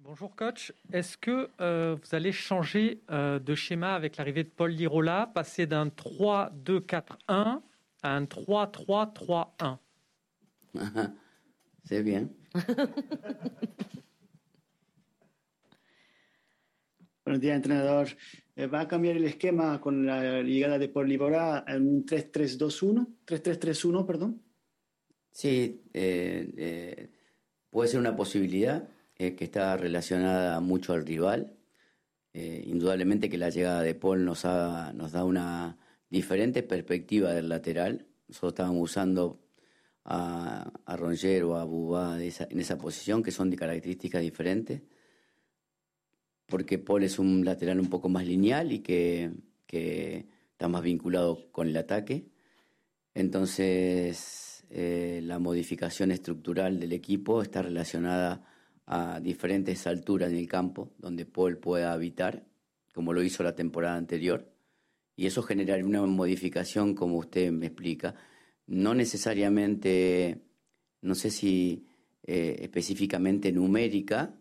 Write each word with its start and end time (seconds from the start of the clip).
Bonjour 0.00 0.34
coach, 0.36 0.72
est-ce 0.92 1.18
que 1.18 1.50
euh, 1.60 1.96
vous 2.00 2.14
allez 2.14 2.30
changer 2.30 3.02
euh, 3.10 3.40
de 3.40 3.54
schéma 3.54 3.94
avec 3.94 4.16
l'arrivée 4.16 4.44
de 4.44 4.48
Paul 4.48 4.70
Lirola, 4.70 5.30
passer 5.34 5.66
d'un 5.66 5.88
3-2-4-1 5.88 7.02
à 7.28 7.60
un 8.02 8.24
3-3-3-1 8.24 9.78
C'est 11.84 12.02
bien. 12.04 12.28
Buenos 17.24 17.40
días, 17.40 17.56
entrenador. 17.56 18.06
Eh, 18.56 18.66
¿Va 18.66 18.80
a 18.80 18.88
cambiar 18.88 19.16
el 19.16 19.24
esquema 19.24 19.80
con 19.80 20.06
la 20.06 20.42
llegada 20.42 20.78
de 20.78 20.88
Paul 20.88 21.08
Lirola 21.08 21.64
en 21.66 21.86
un 21.88 22.06
3-3-2-1? 22.06 23.06
3-3-3-1, 23.26 24.06
perdón. 24.06 24.42
Sí, 25.32 25.82
eh, 25.92 26.54
eh, 26.56 27.10
puede 27.68 27.88
ser 27.88 28.00
una 28.00 28.16
posibilidad. 28.16 28.88
Que 29.18 29.44
está 29.44 29.76
relacionada 29.76 30.60
mucho 30.60 30.92
al 30.92 31.04
rival. 31.04 31.58
Eh, 32.32 32.62
indudablemente 32.66 33.28
que 33.28 33.36
la 33.36 33.50
llegada 33.50 33.82
de 33.82 33.96
Paul 33.96 34.24
nos, 34.24 34.44
nos 34.44 35.12
da 35.12 35.24
una 35.24 35.76
diferente 36.08 36.62
perspectiva 36.62 37.32
del 37.32 37.48
lateral. 37.48 38.06
Nosotros 38.28 38.52
estábamos 38.52 38.82
usando 38.82 39.40
a, 40.04 40.70
a 40.86 40.94
o 40.94 41.56
a 41.56 41.64
Bubá 41.64 42.16
en 42.16 42.60
esa 42.60 42.78
posición, 42.78 43.22
que 43.22 43.32
son 43.32 43.50
de 43.50 43.56
características 43.56 44.22
diferentes, 44.22 44.82
porque 46.46 46.78
Paul 46.78 47.02
es 47.02 47.18
un 47.18 47.44
lateral 47.44 47.80
un 47.80 47.90
poco 47.90 48.08
más 48.08 48.24
lineal 48.24 48.72
y 48.72 48.78
que, 48.80 49.32
que 49.66 50.26
está 50.52 50.68
más 50.68 50.82
vinculado 50.82 51.50
con 51.50 51.68
el 51.68 51.76
ataque. 51.76 52.30
Entonces, 53.14 54.64
eh, 54.70 55.20
la 55.24 55.38
modificación 55.38 56.10
estructural 56.10 56.78
del 56.78 56.92
equipo 56.92 57.42
está 57.42 57.62
relacionada 57.62 58.44
a 58.90 59.20
diferentes 59.20 59.86
alturas 59.86 60.30
en 60.30 60.38
el 60.38 60.48
campo 60.48 60.94
donde 60.96 61.26
Paul 61.26 61.58
pueda 61.58 61.92
habitar, 61.92 62.46
como 62.94 63.12
lo 63.12 63.22
hizo 63.22 63.42
la 63.42 63.54
temporada 63.54 63.96
anterior, 63.96 64.50
y 65.14 65.26
eso 65.26 65.42
generaría 65.42 65.84
una 65.84 66.00
modificación, 66.06 66.94
como 66.94 67.18
usted 67.18 67.52
me 67.52 67.66
explica, 67.66 68.14
no 68.66 68.94
necesariamente, 68.94 70.42
no 71.02 71.14
sé 71.14 71.30
si 71.30 71.86
eh, 72.22 72.56
específicamente 72.60 73.52
numérica, 73.52 74.34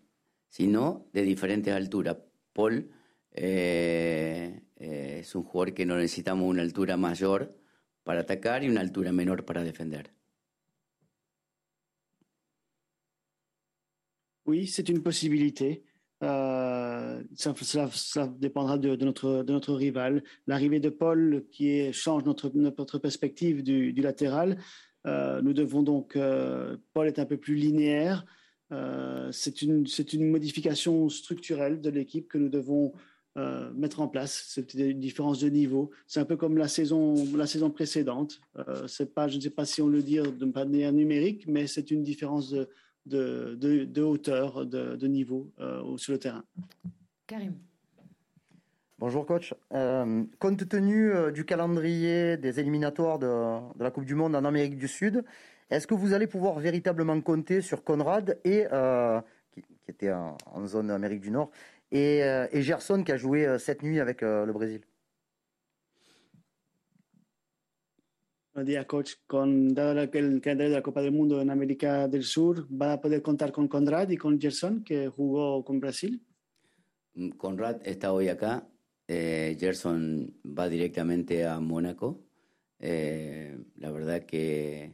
sino 0.47 1.09
de 1.11 1.23
diferentes 1.23 1.73
alturas. 1.73 2.17
Paul 2.53 2.89
eh, 3.31 4.61
eh, 4.77 5.17
es 5.19 5.35
un 5.35 5.43
jugador 5.43 5.73
que 5.73 5.85
no 5.85 5.97
necesitamos 5.97 6.49
una 6.49 6.61
altura 6.61 6.95
mayor 6.95 7.53
para 8.03 8.21
atacar 8.21 8.63
y 8.63 8.69
una 8.69 8.79
altura 8.79 9.11
menor 9.11 9.43
para 9.43 9.63
defender. 9.63 10.16
Oui, 14.47 14.65
c'est 14.65 14.87
une 14.87 15.03
possibilité. 15.03 15.83
Euh, 16.23 17.21
ça, 17.35 18.27
dépendra 18.27 18.77
de, 18.77 18.95
notre, 18.95 19.43
de 19.43 19.53
notre 19.53 19.73
rival. 19.73 20.23
L'arrivée 20.47 20.79
de 20.79 20.89
Paul 20.89 21.43
qui 21.51 21.91
change 21.91 22.23
notre, 22.23 22.49
notre 22.55 22.97
perspective 22.97 23.61
du, 23.61 23.91
latéral. 23.91 24.57
Euh, 25.05 25.41
nous 25.41 25.53
devons 25.53 25.83
donc. 25.83 26.15
Euh, 26.15 26.77
Paul 26.93 27.07
est 27.07 27.19
un 27.19 27.25
peu 27.25 27.37
plus 27.37 27.55
linéaire. 27.55 28.25
c'est 29.31 29.61
une, 29.61 29.85
une 30.13 30.31
modification 30.31 31.09
structurelle 31.09 31.81
de 31.81 31.89
l'équipe 31.89 32.27
que 32.29 32.37
nous 32.37 32.49
devons 32.49 32.93
mettre 33.75 33.99
en 33.99 34.07
place. 34.07 34.45
C'est 34.47 34.73
une 34.73 34.99
différence 34.99 35.41
de 35.41 35.49
niveau. 35.49 35.91
C'est 36.07 36.19
un 36.19 36.25
peu 36.25 36.37
comme 36.37 36.57
la 36.57 36.67
saison, 36.67 37.13
la 37.35 37.45
saison 37.45 37.69
précédente. 37.69 38.39
c'est 38.87 39.13
pas, 39.13 39.27
je 39.27 39.35
ne 39.35 39.41
sais 39.41 39.51
pas 39.51 39.65
si 39.65 39.81
on 39.81 39.87
le 39.87 40.01
dit 40.01 40.17
de 40.17 40.45
manière 40.45 40.91
numérique, 40.91 41.45
mais 41.47 41.67
c'est 41.67 41.91
une 41.91 42.01
différence 42.01 42.49
de 42.49 42.67
de, 43.07 43.55
de, 43.55 43.85
de 43.85 44.01
hauteur, 44.01 44.65
de, 44.65 44.95
de 44.95 45.07
niveau 45.07 45.51
euh, 45.59 45.97
sur 45.97 46.13
le 46.13 46.19
terrain. 46.19 46.43
Karim. 47.25 47.55
Bonjour 48.99 49.27
coach. 49.27 49.53
Euh, 49.73 50.23
compte 50.39 50.67
tenu 50.67 51.11
euh, 51.11 51.31
du 51.31 51.45
calendrier 51.45 52.35
des 52.37 52.59
éliminatoires 52.59 53.19
de, 53.19 53.27
de, 53.77 53.83
la 53.83 53.91
Coupe 53.91 54.05
du 54.05 54.15
Monde 54.15 54.35
en 54.35 54.43
Amérique 54.43 54.75
du 54.75 54.87
Sud, 54.87 55.23
est-ce 55.69 55.85
que 55.85 55.93
vous 55.93 56.13
allez 56.13 56.25
pouvoir 56.25 56.59
véritablement 56.59 57.19
compter 57.21 57.61
sur 57.61 57.83
Conrad 57.83 58.39
et 58.43 58.65
euh, 58.71 59.21
qui, 59.51 59.61
qui, 59.61 59.75
était 59.89 60.11
en, 60.11 60.35
en, 60.47 60.65
zone 60.65 60.89
Amérique 60.89 61.21
du 61.21 61.29
Nord 61.29 61.51
et, 61.91 62.23
euh, 62.23 62.47
et 62.51 62.63
Gerson 62.63 63.03
qui 63.03 63.11
a 63.11 63.17
joué 63.17 63.45
euh, 63.45 63.59
cette 63.59 63.83
nuit 63.83 63.99
avec 63.99 64.21
le 64.21 64.51
Brésil? 64.51 64.81
Buenos 68.57 68.69
días, 68.69 68.87
coach. 68.87 69.11
Con, 69.27 69.75
dado 69.75 70.01
el 70.01 70.09
calendario 70.09 70.63
de 70.63 70.69
la 70.69 70.81
Copa 70.81 71.03
del 71.03 71.11
Mundo 71.11 71.39
en 71.39 71.51
América 71.51 72.07
del 72.07 72.23
Sur, 72.23 72.65
¿va 72.73 72.93
a 72.93 72.99
poder 72.99 73.21
contar 73.21 73.51
con 73.51 73.67
Conrad 73.67 74.09
y 74.09 74.17
con 74.17 74.41
Gerson, 74.41 74.83
que 74.83 75.09
jugó 75.09 75.63
con 75.63 75.79
Brasil? 75.79 76.25
Mm, 77.13 77.29
Conrad 77.37 77.87
está 77.87 78.11
hoy 78.13 78.29
acá. 78.29 78.67
Eh, 79.07 79.55
Gerson 79.59 80.33
va 80.43 80.67
directamente 80.69 81.45
a 81.45 81.59
Mónaco. 81.59 82.25
Eh, 82.79 83.59
la 83.75 83.91
verdad 83.91 84.23
que 84.23 84.91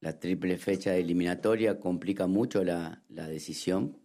la 0.00 0.18
triple 0.18 0.56
fecha 0.56 0.96
eliminatoria 0.96 1.78
complica 1.78 2.26
mucho 2.26 2.64
la, 2.64 3.04
la, 3.08 3.28
decisión 3.28 4.00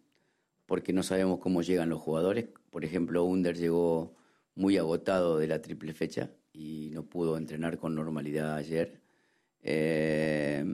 porque 0.67 0.93
no 0.93 1.01
sabemos 1.01 1.39
cómo 1.39 1.63
llegan 1.63 1.89
los 1.89 2.01
jugadores. 2.01 2.49
Por 2.69 2.85
ejemplo, 2.85 3.23
Under 3.23 3.57
llegó 3.57 4.15
muy 4.53 4.77
agotado 4.77 5.39
de 5.39 5.47
la 5.47 5.59
triple 5.59 5.95
fecha 5.95 6.29
y 6.59 6.89
no 6.93 7.03
pudo 7.03 7.37
entrenar 7.37 7.77
con 7.77 7.95
normalidad 7.95 8.55
ayer. 8.55 8.99
Eh, 9.63 10.65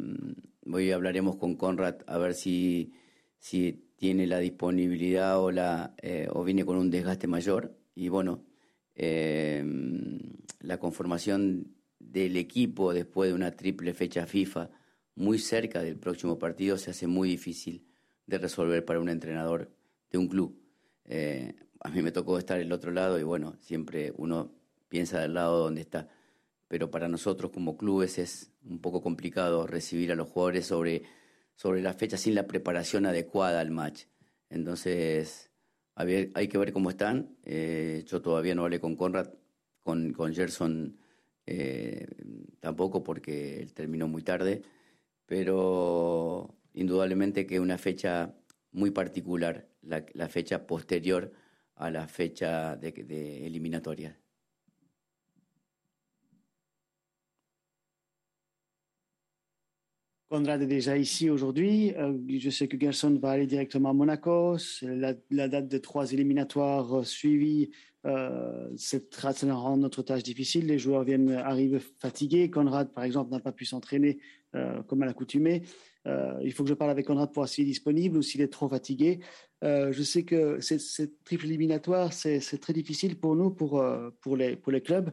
hoy 0.66 0.92
hablaremos 0.92 1.36
con 1.36 1.56
Conrad 1.56 1.98
a 2.08 2.18
ver 2.18 2.34
si, 2.34 2.92
si 3.38 3.92
tiene 3.96 4.26
la 4.26 4.40
disponibilidad 4.40 5.40
o, 5.40 5.52
la, 5.52 5.94
eh, 6.02 6.28
o 6.32 6.44
viene 6.44 6.66
con 6.66 6.78
un 6.78 6.90
desgaste 6.90 7.28
mayor. 7.28 7.78
Y 7.94 8.10
bueno, 8.10 8.44
eh, 8.96 9.64
la 10.62 10.80
conformación 10.80 11.76
del 12.00 12.36
equipo 12.38 12.92
después 12.92 13.30
de 13.30 13.36
una 13.36 13.52
triple 13.52 13.94
fecha 13.94 14.26
FIFA 14.26 14.72
muy 15.14 15.38
cerca 15.38 15.84
del 15.84 15.98
próximo 15.98 16.40
partido 16.40 16.80
se 16.80 16.90
hace 16.90 17.06
muy 17.06 17.30
difícil 17.30 17.86
de 18.26 18.40
resolver 18.40 18.84
para 18.84 19.00
un 19.00 19.10
entrenador 19.10 19.72
de 20.10 20.18
un 20.18 20.28
club. 20.30 20.60
a 21.08 21.90
mí 21.90 22.02
me 22.02 22.12
tocó 22.12 22.40
estar 22.40 22.60
el 22.60 22.72
otro 22.72 22.92
lado 22.92 23.20
y 23.20 23.24
bueno, 23.24 23.56
siempre 23.62 24.12
uno 24.18 24.55
piensa 24.88 25.20
del 25.22 25.34
lado 25.34 25.64
donde 25.64 25.82
está. 25.82 26.10
Pero 26.68 26.90
para 26.92 27.08
nosotros 27.08 27.52
como 27.52 27.78
clubes 27.78 28.18
es 28.18 28.52
un 28.64 28.80
poco 28.80 29.02
complicado 29.02 29.68
recibir 29.68 30.12
a 30.12 30.16
los 30.16 30.30
jugadores 30.30 30.66
sobre, 30.66 31.04
sobre 31.56 31.82
la 31.82 31.94
fecha 31.94 32.18
sin 32.18 32.36
la 32.36 32.48
preparación 32.48 33.06
adecuada 33.06 33.60
al 33.60 33.72
match. 33.72 34.06
Entonces, 34.50 35.52
hay 35.96 36.48
que 36.48 36.58
ver 36.58 36.74
cómo 36.74 36.90
están. 36.90 37.38
Eh, 37.44 38.04
yo 38.08 38.22
todavía 38.22 38.56
no 38.56 38.64
hablé 38.64 38.80
con 38.80 38.96
Conrad, 38.96 39.30
con, 39.84 40.14
con 40.14 40.34
Gerson 40.34 40.98
eh, 41.46 42.08
tampoco 42.60 43.04
porque 43.04 43.60
él 43.62 43.74
terminó 43.74 44.08
muy 44.08 44.24
tarde, 44.24 44.64
pero 45.26 46.56
indudablemente 46.74 47.46
que 47.46 47.60
una 47.60 47.78
fecha 47.78 48.36
muy 48.72 48.92
particular, 48.92 49.68
la, 49.82 50.28
fecha 50.28 50.66
posterior 50.66 51.32
a 51.76 51.92
la 51.92 52.08
fecha 52.08 52.76
de, 52.76 52.92
de 52.92 53.46
eliminatoria. 53.46 54.20
Conrad 60.36 60.62
est 60.62 60.68
déjà 60.68 60.98
ici 60.98 61.30
aujourd'hui. 61.30 61.94
Euh, 61.96 62.14
je 62.28 62.50
sais 62.50 62.68
que 62.68 62.78
Gerson 62.78 63.18
va 63.22 63.30
aller 63.30 63.48
directement 63.48 63.92
à 63.92 63.94
Monaco. 63.94 64.58
La, 64.82 65.14
date 65.48 65.70
de 65.70 65.78
trois 65.78 66.12
éliminatoires 66.12 67.00
euh, 67.00 67.04
suivies, 67.06 67.72
euh, 68.06 68.68
ça 68.76 68.98
rend 69.54 69.78
notre 69.78 70.04
tâche 70.04 70.24
difficile. 70.24 70.68
Les 70.68 70.78
joueurs 70.78 71.06
viennent 71.06 71.32
arriver 71.32 71.80
fatigués. 71.80 72.50
Conrad, 72.50 72.92
par 72.92 73.06
exemple, 73.06 73.32
n'a 73.32 73.40
pas 73.40 73.54
pu 73.54 73.64
s'entraîner 73.64 74.20
euh, 74.56 74.84
comme 74.84 75.04
à 75.04 75.06
l'accoutumée. 75.06 75.64
Il 76.44 76.52
faut 76.52 76.64
que 76.64 76.70
je 76.70 76.76
parle 76.76 76.92
avec 76.92 77.08
Conrad 77.08 77.30
pour 77.30 77.44
voir 77.44 77.48
s'il 77.48 77.64
est 77.64 77.68
disponible 77.68 78.18
ou 78.18 78.22
s'il 78.22 78.42
est 78.42 78.52
trop 78.52 78.68
fatigué. 78.68 79.22
Je 79.64 80.04
sais 80.04 80.24
que 80.24 80.60
cette 80.60 81.24
triple 81.24 81.46
éliminatoire, 81.46 82.14
c'est 82.14 82.60
très 82.60 82.74
difficile 82.74 83.18
pour 83.18 83.36
nous, 83.36 83.50
pour, 83.50 83.82
les, 84.38 84.82
clubs. 84.84 85.10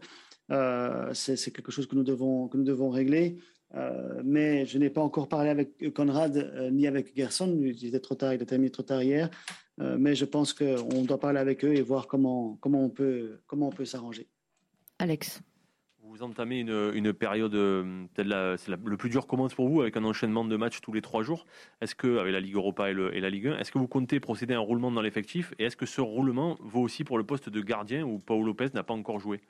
c'est 1.14 1.50
quelque 1.50 1.72
chose 1.72 1.86
que 1.86 1.94
nous 1.94 2.02
devons 2.02 2.90
régler. 2.90 3.38
Euh, 3.74 4.20
mais 4.24 4.66
je 4.66 4.78
n'ai 4.78 4.90
pas 4.90 5.00
encore 5.00 5.28
parlé 5.28 5.50
avec 5.50 5.92
Conrad 5.94 6.36
euh, 6.36 6.70
ni 6.70 6.86
avec 6.86 7.16
Gerson. 7.16 7.58
Il 7.62 7.86
était 7.86 8.00
trop 8.00 8.14
tard, 8.14 8.34
il 8.34 8.42
a 8.42 8.46
terminé 8.46 8.70
trop 8.70 8.82
tard 8.82 9.02
hier. 9.02 9.30
Euh, 9.80 9.96
mais 9.98 10.14
je 10.14 10.24
pense 10.24 10.52
qu'on 10.52 11.02
doit 11.02 11.18
parler 11.18 11.38
avec 11.40 11.64
eux 11.64 11.74
et 11.74 11.80
voir 11.80 12.06
comment, 12.06 12.58
comment 12.60 12.84
on 12.84 12.90
peut, 12.90 13.40
comment 13.46 13.68
on 13.68 13.72
peut 13.72 13.86
s'arranger. 13.86 14.28
Alex. 14.98 15.40
Vous 16.04 16.22
entamez 16.22 16.60
une, 16.60 16.90
une 16.92 17.14
période, 17.14 17.52
peut-être 17.52 18.56
c'est 18.58 18.70
le 18.70 18.96
plus 18.98 19.08
dur 19.08 19.26
commence 19.26 19.54
pour 19.54 19.70
vous 19.70 19.80
avec 19.80 19.96
un 19.96 20.04
enchaînement 20.04 20.44
de 20.44 20.56
matchs 20.56 20.82
tous 20.82 20.92
les 20.92 21.00
trois 21.00 21.22
jours. 21.22 21.46
Est-ce 21.80 21.94
que, 21.94 22.18
avec 22.18 22.34
la 22.34 22.40
Ligue 22.40 22.56
Europa 22.56 22.90
et, 22.90 22.92
et 22.92 23.20
la 23.20 23.30
Ligue 23.30 23.46
1, 23.46 23.58
est-ce 23.58 23.72
que 23.72 23.78
vous 23.78 23.88
comptez 23.88 24.20
procéder 24.20 24.52
à 24.52 24.58
un 24.58 24.60
roulement 24.60 24.90
dans 24.90 25.00
l'effectif? 25.00 25.54
Et 25.58 25.64
est-ce 25.64 25.76
que 25.76 25.86
ce 25.86 26.02
roulement 26.02 26.58
vaut 26.60 26.82
aussi 26.82 27.02
pour 27.02 27.16
le 27.16 27.24
poste 27.24 27.48
de 27.48 27.60
gardien 27.62 28.02
où 28.04 28.18
Paul 28.18 28.44
Lopez 28.44 28.68
n'a 28.74 28.82
pas 28.82 28.92
encore 28.92 29.20
joué? 29.20 29.40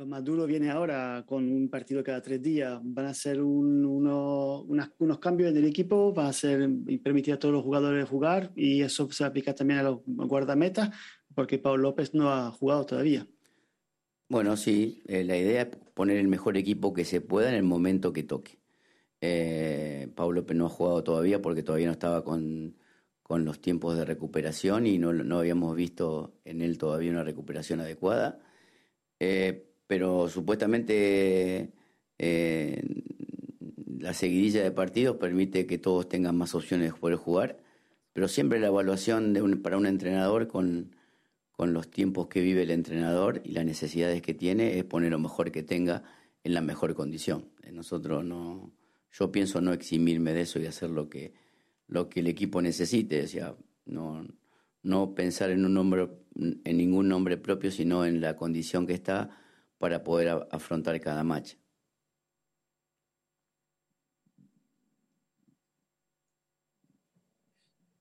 Lo 0.00 0.06
más 0.06 0.24
duro 0.24 0.46
viene 0.46 0.70
ahora 0.70 1.26
con 1.26 1.52
un 1.52 1.68
partido 1.68 2.02
cada 2.02 2.22
tres 2.22 2.40
días. 2.40 2.80
Van 2.82 3.04
a 3.04 3.12
unas, 3.44 4.90
unos 4.96 5.18
cambios 5.18 5.50
en 5.50 5.58
el 5.58 5.66
equipo, 5.66 6.14
va 6.14 6.30
a 6.30 6.32
permitir 7.04 7.34
a 7.34 7.38
todos 7.38 7.52
los 7.52 7.62
jugadores 7.62 8.08
jugar 8.08 8.50
y 8.56 8.80
eso 8.80 9.12
se 9.12 9.24
aplica 9.24 9.54
también 9.54 9.80
a 9.80 9.82
los 9.82 10.00
guardametas 10.06 10.88
porque 11.34 11.58
Pablo 11.58 11.82
López 11.82 12.14
no 12.14 12.30
ha 12.30 12.50
jugado 12.50 12.86
todavía. 12.86 13.26
Bueno, 14.30 14.56
sí, 14.56 15.02
eh, 15.06 15.22
la 15.22 15.36
idea 15.36 15.60
es 15.60 15.76
poner 15.92 16.16
el 16.16 16.28
mejor 16.28 16.56
equipo 16.56 16.94
que 16.94 17.04
se 17.04 17.20
pueda 17.20 17.50
en 17.50 17.56
el 17.56 17.64
momento 17.64 18.14
que 18.14 18.22
toque. 18.22 18.58
Eh, 19.20 20.08
Pablo 20.14 20.40
López 20.40 20.56
no 20.56 20.64
ha 20.64 20.70
jugado 20.70 21.04
todavía 21.04 21.42
porque 21.42 21.62
todavía 21.62 21.88
no 21.88 21.92
estaba 21.92 22.24
con, 22.24 22.74
los 23.28 23.60
tiempos 23.60 23.98
de 23.98 24.06
recuperación 24.06 24.86
y 24.86 24.96
no, 24.96 25.12
no, 25.12 25.40
habíamos 25.40 25.76
visto 25.76 26.40
en 26.46 26.62
él 26.62 26.78
todavía 26.78 27.10
una 27.10 27.22
recuperación 27.22 27.80
adecuada. 27.80 28.40
Eh, 29.18 29.66
pero 29.90 30.28
supuestamente 30.28 31.72
eh, 32.16 32.80
la 33.98 34.14
seguidilla 34.14 34.62
de 34.62 34.70
partidos 34.70 35.16
permite 35.16 35.66
que 35.66 35.78
todos 35.78 36.08
tengan 36.08 36.36
más 36.36 36.54
opciones 36.54 36.92
de 36.92 36.96
poder 36.96 37.16
jugar, 37.16 37.58
pero 38.12 38.28
siempre 38.28 38.60
la 38.60 38.68
evaluación 38.68 39.32
de 39.32 39.42
para 39.56 39.76
un 39.78 39.86
entrenador 39.86 40.46
con, 40.46 40.94
los 41.58 41.90
tiempos 41.90 42.28
que 42.28 42.40
vive 42.40 42.62
el 42.62 42.70
entrenador 42.70 43.42
y 43.44 43.50
las 43.50 43.64
necesidades 43.64 44.22
que 44.22 44.32
tiene 44.32 44.78
es 44.78 44.84
poner 44.84 45.10
lo 45.10 45.18
mejor 45.18 45.50
que 45.50 45.64
tenga 45.64 46.04
en 46.44 46.54
la 46.54 46.60
mejor 46.60 46.94
condición. 46.94 47.46
Nosotros 47.72 48.24
no, 48.24 48.70
yo 49.10 49.32
pienso 49.32 49.60
no 49.60 49.72
eximirme 49.72 50.32
de 50.34 50.42
eso 50.42 50.60
y 50.60 50.66
hacer 50.66 50.90
lo 50.90 51.08
que, 51.10 51.34
lo 51.88 52.08
que 52.08 52.20
el 52.20 52.28
equipo 52.28 52.62
necesite, 52.62 53.24
o 53.24 53.26
sea, 53.26 53.56
no, 53.86 54.24
no 54.84 55.16
pensar 55.16 55.50
en 55.50 55.64
un 55.64 55.74
nombre, 55.74 56.08
en 56.36 56.76
ningún 56.76 57.08
nombre 57.08 57.36
propio, 57.38 57.72
sino 57.72 58.06
en 58.06 58.20
la 58.20 58.36
condición 58.36 58.86
que 58.86 58.94
está 58.94 59.36
para 59.80 59.98
poder 60.04 60.28
afrontar 60.50 61.00
cada 61.00 61.24
match. 61.24 61.56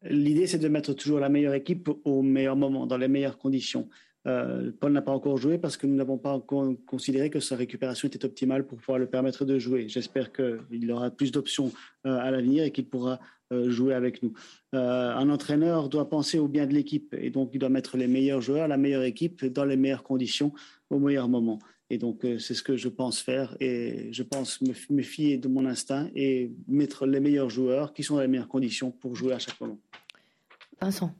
L'idée, 0.01 0.47
c'est 0.47 0.59
de 0.59 0.67
mettre 0.67 0.93
toujours 0.93 1.19
la 1.19 1.29
meilleure 1.29 1.53
équipe 1.53 1.89
au 2.03 2.21
meilleur 2.21 2.55
moment, 2.55 2.85
dans 2.85 2.97
les 2.97 3.07
meilleures 3.07 3.37
conditions. 3.37 3.89
Euh, 4.27 4.71
Paul 4.79 4.91
n'a 4.91 5.01
pas 5.01 5.13
encore 5.13 5.37
joué 5.37 5.57
parce 5.57 5.77
que 5.77 5.87
nous 5.87 5.95
n'avons 5.95 6.17
pas 6.17 6.33
encore 6.33 6.73
considéré 6.85 7.29
que 7.29 7.39
sa 7.39 7.55
récupération 7.55 8.07
était 8.07 8.25
optimale 8.25 8.67
pour 8.67 8.77
pouvoir 8.77 8.99
le 8.99 9.07
permettre 9.07 9.45
de 9.45 9.57
jouer. 9.59 9.87
J'espère 9.87 10.31
qu'il 10.31 10.91
aura 10.91 11.09
plus 11.09 11.31
d'options 11.31 11.71
euh, 12.05 12.17
à 12.17 12.29
l'avenir 12.31 12.63
et 12.63 12.71
qu'il 12.71 12.85
pourra 12.85 13.19
euh, 13.51 13.71
jouer 13.71 13.95
avec 13.95 14.21
nous. 14.21 14.31
Euh, 14.75 15.15
un 15.15 15.27
entraîneur 15.31 15.89
doit 15.89 16.07
penser 16.07 16.37
au 16.37 16.47
bien 16.47 16.67
de 16.67 16.73
l'équipe 16.73 17.15
et 17.19 17.31
donc 17.31 17.49
il 17.53 17.57
doit 17.57 17.69
mettre 17.69 17.97
les 17.97 18.05
meilleurs 18.05 18.41
joueurs, 18.41 18.67
la 18.67 18.77
meilleure 18.77 19.01
équipe 19.01 19.43
dans 19.43 19.65
les 19.65 19.75
meilleures 19.75 20.03
conditions 20.03 20.53
au 20.91 20.99
meilleur 20.99 21.27
moment. 21.27 21.57
Et 21.89 21.97
donc 21.97 22.25
euh, 22.25 22.37
c'est 22.37 22.53
ce 22.53 22.61
que 22.61 22.77
je 22.77 22.89
pense 22.89 23.19
faire 23.19 23.57
et 23.59 24.13
je 24.13 24.21
pense 24.21 24.61
me, 24.61 24.73
me 24.91 25.01
fier 25.01 25.39
de 25.39 25.47
mon 25.47 25.65
instinct 25.65 26.11
et 26.13 26.51
mettre 26.67 27.07
les 27.07 27.19
meilleurs 27.19 27.49
joueurs 27.49 27.91
qui 27.91 28.03
sont 28.03 28.15
dans 28.15 28.21
les 28.21 28.27
meilleures 28.27 28.47
conditions 28.47 28.91
pour 28.91 29.15
jouer 29.15 29.33
à 29.33 29.39
chaque 29.39 29.59
moment. 29.59 29.79
Vincent. 30.79 31.11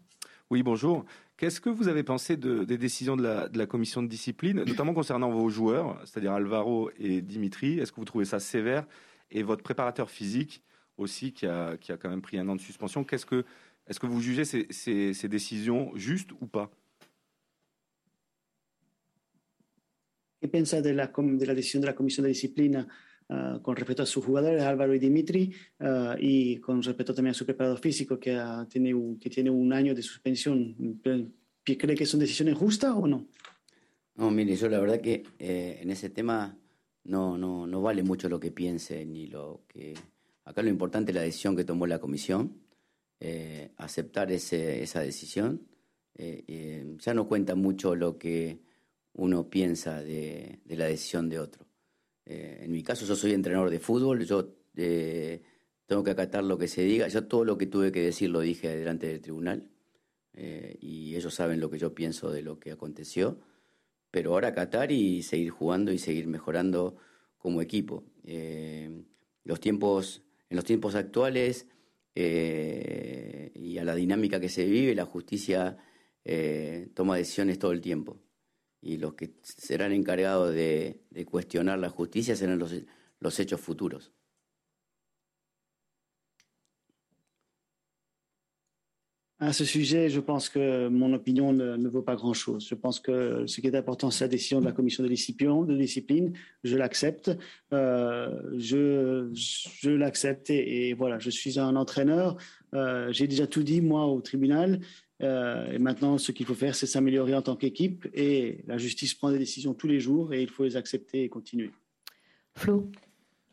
Oui, 0.52 0.62
bonjour. 0.62 1.06
Qu'est-ce 1.40 1.62
que 1.62 1.70
vous 1.70 1.88
avez 1.88 2.04
pensé 2.04 2.36
de, 2.36 2.66
des 2.66 2.78
décisions 2.78 3.16
de 3.16 3.24
la, 3.24 3.66
commission 3.66 4.04
de 4.04 4.10
discipline, 4.10 4.62
notamment 4.66 4.94
concernant 4.94 5.32
vos 5.32 5.50
joueurs, 5.50 5.98
c'est-à-dire 6.04 6.34
Alvaro 6.34 6.92
et 7.00 7.22
Dimitri? 7.22 7.80
Est-ce 7.80 7.94
que 7.94 7.96
vous 8.02 8.06
trouvez 8.06 8.26
ça 8.26 8.42
sévère? 8.42 8.86
Et 9.32 9.42
votre 9.42 9.64
préparateur 9.64 10.10
physique 10.10 10.62
aussi, 10.98 11.32
qui 11.32 11.46
a, 11.46 11.78
qui 11.78 11.94
a 11.94 11.98
quand 11.98 12.10
même 12.10 12.22
pris 12.22 12.38
un 12.40 12.50
an 12.50 12.58
de 12.58 12.60
suspension, 12.60 13.06
qu'est-ce 13.06 13.26
que, 13.26 13.46
est-ce 13.88 14.02
que 14.02 14.06
vous 14.06 14.20
jugez 14.20 14.44
ces, 14.44 15.28
décisions 15.30 15.96
justes 15.96 16.32
ou 16.42 16.46
pas? 16.46 16.70
¿Qué 20.42 20.50
piensa 20.50 20.82
de 20.82 20.90
la, 20.90 21.08
de 21.08 21.46
la 21.46 21.56
decisión 21.56 21.80
de 21.80 21.86
la 21.86 21.94
Comisión 21.94 22.24
de 22.24 22.28
Disciplina 22.28 22.86
uh, 23.30 23.62
con 23.62 23.76
respecto 23.76 24.04
a 24.04 24.06
sus 24.06 24.26
jugadores, 24.26 24.62
Álvaro 24.62 24.94
y 24.94 25.00
Dimitri, 25.00 25.54
uh, 25.80 26.16
y 26.20 26.58
con 26.58 26.84
respecto 26.84 27.14
también 27.14 27.32
a 27.32 27.36
su 27.36 27.46
preparador 27.46 27.80
físico, 27.80 28.20
que, 28.20 28.36
uh, 28.36 28.66
tiene, 28.66 28.94
un, 28.94 29.18
que 29.18 29.30
tiene 29.30 29.50
un 29.50 29.72
año 29.72 29.96
de 29.96 30.02
suspensión? 30.02 30.76
¿Cree 31.64 31.96
que 31.96 32.06
son 32.06 32.20
decisiones 32.20 32.58
justas 32.58 32.94
o 32.96 33.08
no? 33.08 33.28
No, 34.16 34.32
mire, 34.32 34.56
yo 34.56 34.68
la 34.68 34.80
verdad 34.80 35.00
que 35.00 35.24
eh, 35.38 35.80
en 35.82 35.92
ese 35.92 36.10
tema 36.10 36.58
no, 37.06 37.38
no, 37.38 37.66
no 37.66 37.82
vale 37.82 38.04
mucho 38.04 38.28
lo 38.28 38.40
que 38.40 38.52
piense, 38.52 39.06
ni 39.06 39.28
lo 39.28 39.64
que... 39.68 39.94
Acá 40.44 40.62
lo 40.62 40.70
importante 40.70 41.12
es 41.12 41.16
la 41.16 41.22
decisión 41.22 41.56
que 41.56 41.64
tomó 41.64 41.86
la 41.86 42.00
comisión, 42.00 42.60
eh, 43.20 43.72
aceptar 43.78 44.32
ese, 44.32 44.82
esa 44.82 45.02
decisión. 45.02 45.68
Eh, 46.16 46.44
eh, 46.48 46.96
ya 46.98 47.14
no 47.14 47.28
cuenta 47.28 47.56
mucho 47.56 47.96
lo 47.96 48.18
que 48.18 48.60
uno 49.14 49.50
piensa 49.50 50.02
de, 50.02 50.60
de 50.66 50.76
la 50.76 50.86
decisión 50.86 51.30
de 51.30 51.40
otro. 51.40 51.69
Eh, 52.30 52.62
en 52.62 52.72
mi 52.72 52.84
caso, 52.84 53.06
yo 53.08 53.16
soy 53.16 53.34
entrenador 53.34 53.72
de 53.72 53.80
fútbol, 53.80 54.24
yo 54.24 54.54
eh, 54.76 55.42
tengo 55.88 56.04
que 56.04 56.12
acatar 56.12 56.44
lo 56.44 56.60
que 56.60 56.68
se 56.68 56.84
diga. 56.84 57.08
Yo 57.08 57.26
todo 57.26 57.44
lo 57.44 57.58
que 57.58 57.66
tuve 57.66 57.92
que 57.92 58.02
decir 58.02 58.30
lo 58.30 58.42
dije 58.42 58.70
delante 58.78 59.08
del 59.08 59.20
tribunal 59.20 59.68
eh, 60.34 60.78
y 60.80 61.16
ellos 61.16 61.34
saben 61.34 61.60
lo 61.60 61.72
que 61.72 61.80
yo 61.80 61.96
pienso 61.96 62.32
de 62.32 62.44
lo 62.44 62.60
que 62.60 62.72
aconteció. 62.72 63.40
Pero 64.12 64.34
ahora 64.34 64.50
acatar 64.50 64.92
y 64.92 65.24
seguir 65.24 65.50
jugando 65.50 65.92
y 65.92 65.98
seguir 65.98 66.28
mejorando 66.28 66.98
como 67.40 67.64
equipo. 67.64 68.04
Eh, 68.24 69.04
los 69.44 69.60
tiempos, 69.60 70.22
en 70.50 70.56
los 70.56 70.66
tiempos 70.66 70.94
actuales 70.94 71.68
y 72.16 73.78
a 73.78 73.84
la 73.86 73.96
dinámica 73.96 74.40
que 74.40 74.50
se 74.50 74.66
vive, 74.66 74.94
la 74.94 75.06
justicia 75.06 75.78
toma 76.94 77.16
decisiones 77.16 77.60
todo 77.60 77.72
el 77.72 77.80
tiempo 77.80 78.20
y 78.82 78.98
los 78.98 79.14
que 79.14 79.32
serán 79.42 79.92
encargados 79.92 80.54
de, 80.54 81.02
de 81.10 81.26
cuestionar 81.26 81.80
la 81.80 81.90
justicia 81.90 82.36
serán 82.36 82.60
los, 82.60 82.74
los 83.20 83.40
hechos 83.40 83.60
futuros. 83.60 84.14
À 89.42 89.54
ce 89.54 89.64
sujet, 89.64 90.10
je 90.10 90.20
pense 90.20 90.50
que 90.50 90.90
mon 90.90 91.14
opinion 91.14 91.54
ne, 91.54 91.88
vaut 91.88 92.02
pas 92.02 92.18
grand-chose. 92.18 92.68
Je 92.68 92.76
pense 92.76 93.00
que 93.00 93.48
ce 93.48 93.62
qui 93.62 93.68
est 93.68 93.76
important, 93.76 94.12
c'est 94.12 94.26
la 94.26 94.28
décision 94.28 94.60
de 94.60 94.66
la 94.66 94.74
commission 94.74 95.02
de 95.02 95.08
discipline. 95.08 96.34
Je 96.66 96.76
l'accepte. 96.76 97.32
Euh, 97.72 98.28
je 98.58 99.90
l'accepte 99.90 100.50
et, 100.50 100.90
et, 100.90 100.94
voilà, 100.94 101.20
je 101.20 101.30
suis 101.30 101.58
un 101.58 101.78
entraîneur. 101.78 102.36
Euh, 102.74 103.14
J'ai 103.14 103.28
déjà 103.28 103.48
tout 103.48 103.64
dit, 103.64 103.80
moi, 103.80 104.08
au 104.08 104.20
tribunal. 104.20 104.82
Euh, 105.22 105.72
et 105.72 105.80
maintenant, 105.80 106.18
ce 106.18 106.32
qu'il 106.32 106.46
faut 106.46 106.56
faire, 106.56 106.76
c'est 106.76 106.86
s'améliorer 106.86 107.36
en 107.36 107.42
tant 107.42 107.56
qu'équipe. 107.56 108.08
Et 108.14 108.64
la 108.68 108.78
justice 108.78 109.14
prend 109.14 109.32
des 109.32 109.40
décisions 109.40 109.74
tous 109.74 109.88
les 109.88 110.00
jours 110.00 110.34
et 110.34 110.42
il 110.42 110.50
faut 110.50 110.64
les 110.64 110.78
accepter 110.78 111.24
et 111.24 111.30
continuer. 111.30 111.72
Flo 112.56 112.90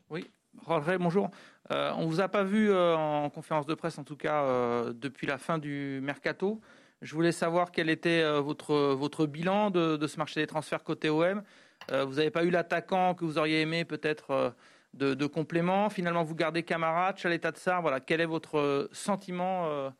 Oui, 0.09 0.25
Jorge, 0.65 0.97
bonjour. 0.97 1.29
Euh, 1.71 1.91
on 1.97 2.03
ne 2.03 2.07
vous 2.07 2.21
a 2.21 2.29
pas 2.29 2.43
vu 2.43 2.69
euh, 2.69 2.95
en 2.95 3.29
conférence 3.29 3.65
de 3.65 3.73
presse, 3.73 3.97
en 3.97 4.03
tout 4.03 4.15
cas 4.15 4.43
euh, 4.43 4.93
depuis 4.93 5.27
la 5.27 5.37
fin 5.37 5.57
du 5.57 5.99
mercato. 6.01 6.61
Je 7.01 7.13
voulais 7.13 7.31
savoir 7.31 7.71
quel 7.71 7.89
était 7.89 8.21
euh, 8.21 8.41
votre, 8.41 8.93
votre 8.93 9.25
bilan 9.25 9.69
de, 9.69 9.97
de, 9.97 10.07
ce 10.07 10.17
marché 10.17 10.39
des 10.41 10.47
transferts 10.47 10.83
côté 10.83 11.09
OM. 11.09 11.43
Euh, 11.91 12.05
vous 12.05 12.15
n'avez 12.15 12.31
pas 12.31 12.43
eu 12.43 12.49
l'attaquant 12.49 13.13
que 13.13 13.23
vous 13.23 13.37
auriez 13.37 13.61
aimé 13.61 13.85
peut-être 13.85 14.55
de, 14.93 15.13
de, 15.13 15.25
complément. 15.25 15.89
Finalement, 15.89 16.23
vous 16.23 16.35
gardez 16.35 16.63
Camara, 16.63 17.13
Chaleta 17.15 17.51
de 17.51 17.57
Sar. 17.57 17.81
Voilà, 17.81 17.99
quel 17.99 18.21
est 18.21 18.25
votre 18.25 18.89
sentiment 18.91 19.91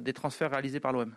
des 0.00 0.12
transferts 0.12 0.50
réalisés 0.50 0.80
par 0.80 0.92
l'OM 0.92 1.14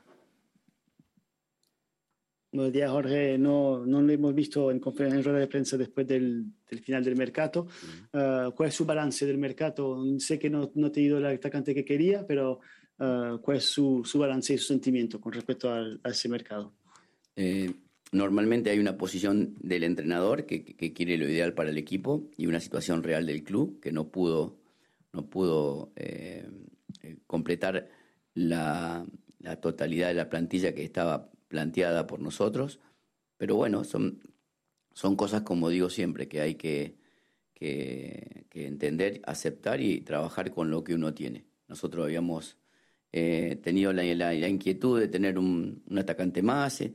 Buenos 2.58 2.72
días, 2.72 2.90
Jorge. 2.90 3.38
No, 3.38 3.86
no 3.86 4.02
lo 4.02 4.12
hemos 4.14 4.34
visto 4.34 4.72
en, 4.72 4.82
en 4.82 5.24
rueda 5.24 5.40
de 5.40 5.48
prensa 5.48 5.78
después 5.78 6.08
del, 6.08 6.46
del 6.70 6.80
final 6.80 7.04
del 7.04 7.18
mercado. 7.18 7.68
Uh, 8.14 8.52
¿Cuál 8.56 8.70
es 8.70 8.76
su 8.76 8.86
balance 8.86 9.26
del 9.26 9.38
mercado? 9.38 10.02
Sé 10.18 10.40
que 10.40 10.50
no, 10.50 10.72
no 10.74 10.88
ha 10.88 10.92
tenido 10.92 11.18
el 11.18 11.26
atacante 11.26 11.76
que 11.76 11.84
quería, 11.84 12.26
pero 12.26 12.62
uh, 13.00 13.38
¿cuál 13.42 13.58
es 13.58 13.66
su, 13.66 14.02
su, 14.06 14.18
balance 14.18 14.54
y 14.54 14.58
su 14.58 14.68
sentimiento 14.68 15.20
con 15.20 15.34
respecto 15.34 15.72
al, 15.72 16.00
a 16.04 16.10
ese 16.10 16.30
mercado? 16.30 16.74
Eh, 17.36 17.70
normalmente 18.14 18.70
hay 18.70 18.80
una 18.80 18.98
posición 18.98 19.54
del 19.60 19.84
entrenador 19.84 20.46
que, 20.46 20.64
que, 20.64 20.94
quiere 20.94 21.18
lo 21.18 21.30
ideal 21.30 21.54
para 21.54 21.70
el 21.70 21.78
equipo 21.78 22.30
y 22.38 22.48
una 22.48 22.62
situación 22.62 23.04
real 23.04 23.26
del 23.26 23.44
club 23.44 23.82
que 23.82 23.92
no 23.92 24.08
pudo, 24.08 24.58
no 25.12 25.30
pudo 25.30 25.92
eh, 25.98 26.50
completar 27.28 27.90
la, 28.38 29.06
totalidad 29.62 30.10
de 30.10 30.14
la 30.14 30.30
plantilla 30.30 30.74
que 30.76 30.84
estaba 30.84 31.32
planteada 31.48 32.06
por 32.08 32.20
nosotros, 32.20 32.80
pero 33.38 33.56
bueno, 33.56 33.84
son, 33.84 34.22
son 34.94 35.16
cosas 35.16 35.42
como 35.42 35.70
digo 35.70 35.90
siempre, 35.90 36.28
que 36.28 36.42
hay 36.42 36.56
que, 36.56 36.98
que, 37.54 38.46
entender, 38.54 39.22
aceptar 39.26 39.82
y 39.82 40.02
trabajar 40.02 40.52
con 40.52 40.70
lo 40.70 40.84
que 40.84 40.96
uno 40.96 41.14
tiene. 41.14 41.46
Nosotros 41.68 42.06
habíamos 42.06 42.58
eh, 43.12 43.60
tenido 43.64 43.94
la, 43.94 44.04
la, 44.04 44.48
inquietud 44.48 45.00
de 45.00 45.08
tener 45.08 45.40
un, 45.40 45.84
un 45.88 45.98
atacante 45.98 46.42
más, 46.42 46.82
eh, 46.82 46.94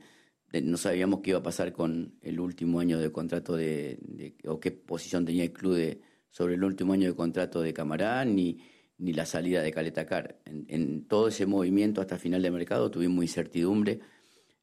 no 0.61 0.77
sabíamos 0.77 1.21
qué 1.21 1.31
iba 1.31 1.39
a 1.39 1.43
pasar 1.43 1.73
con 1.73 2.15
el 2.21 2.39
último 2.39 2.79
año 2.79 2.99
de 2.99 3.11
contrato 3.11 3.55
de, 3.55 3.97
de, 4.01 4.35
o 4.45 4.59
qué 4.59 4.71
posición 4.71 5.25
tenía 5.25 5.43
el 5.43 5.53
club 5.53 5.75
de, 5.75 6.01
sobre 6.29 6.55
el 6.55 6.63
último 6.63 6.93
año 6.93 7.07
de 7.07 7.15
contrato 7.15 7.61
de 7.61 7.73
Camarán, 7.73 8.35
ni, 8.35 8.59
ni 9.03 9.13
la 9.13 9.25
salida 9.25 9.61
de 9.61 9.71
Caletacar. 9.71 10.39
En, 10.45 10.65
en 10.69 11.05
todo 11.07 11.27
ese 11.27 11.45
movimiento 11.45 12.01
hasta 12.01 12.17
final 12.17 12.41
de 12.41 12.51
mercado 12.51 12.89
tuvimos 12.89 13.23
incertidumbre. 13.23 13.99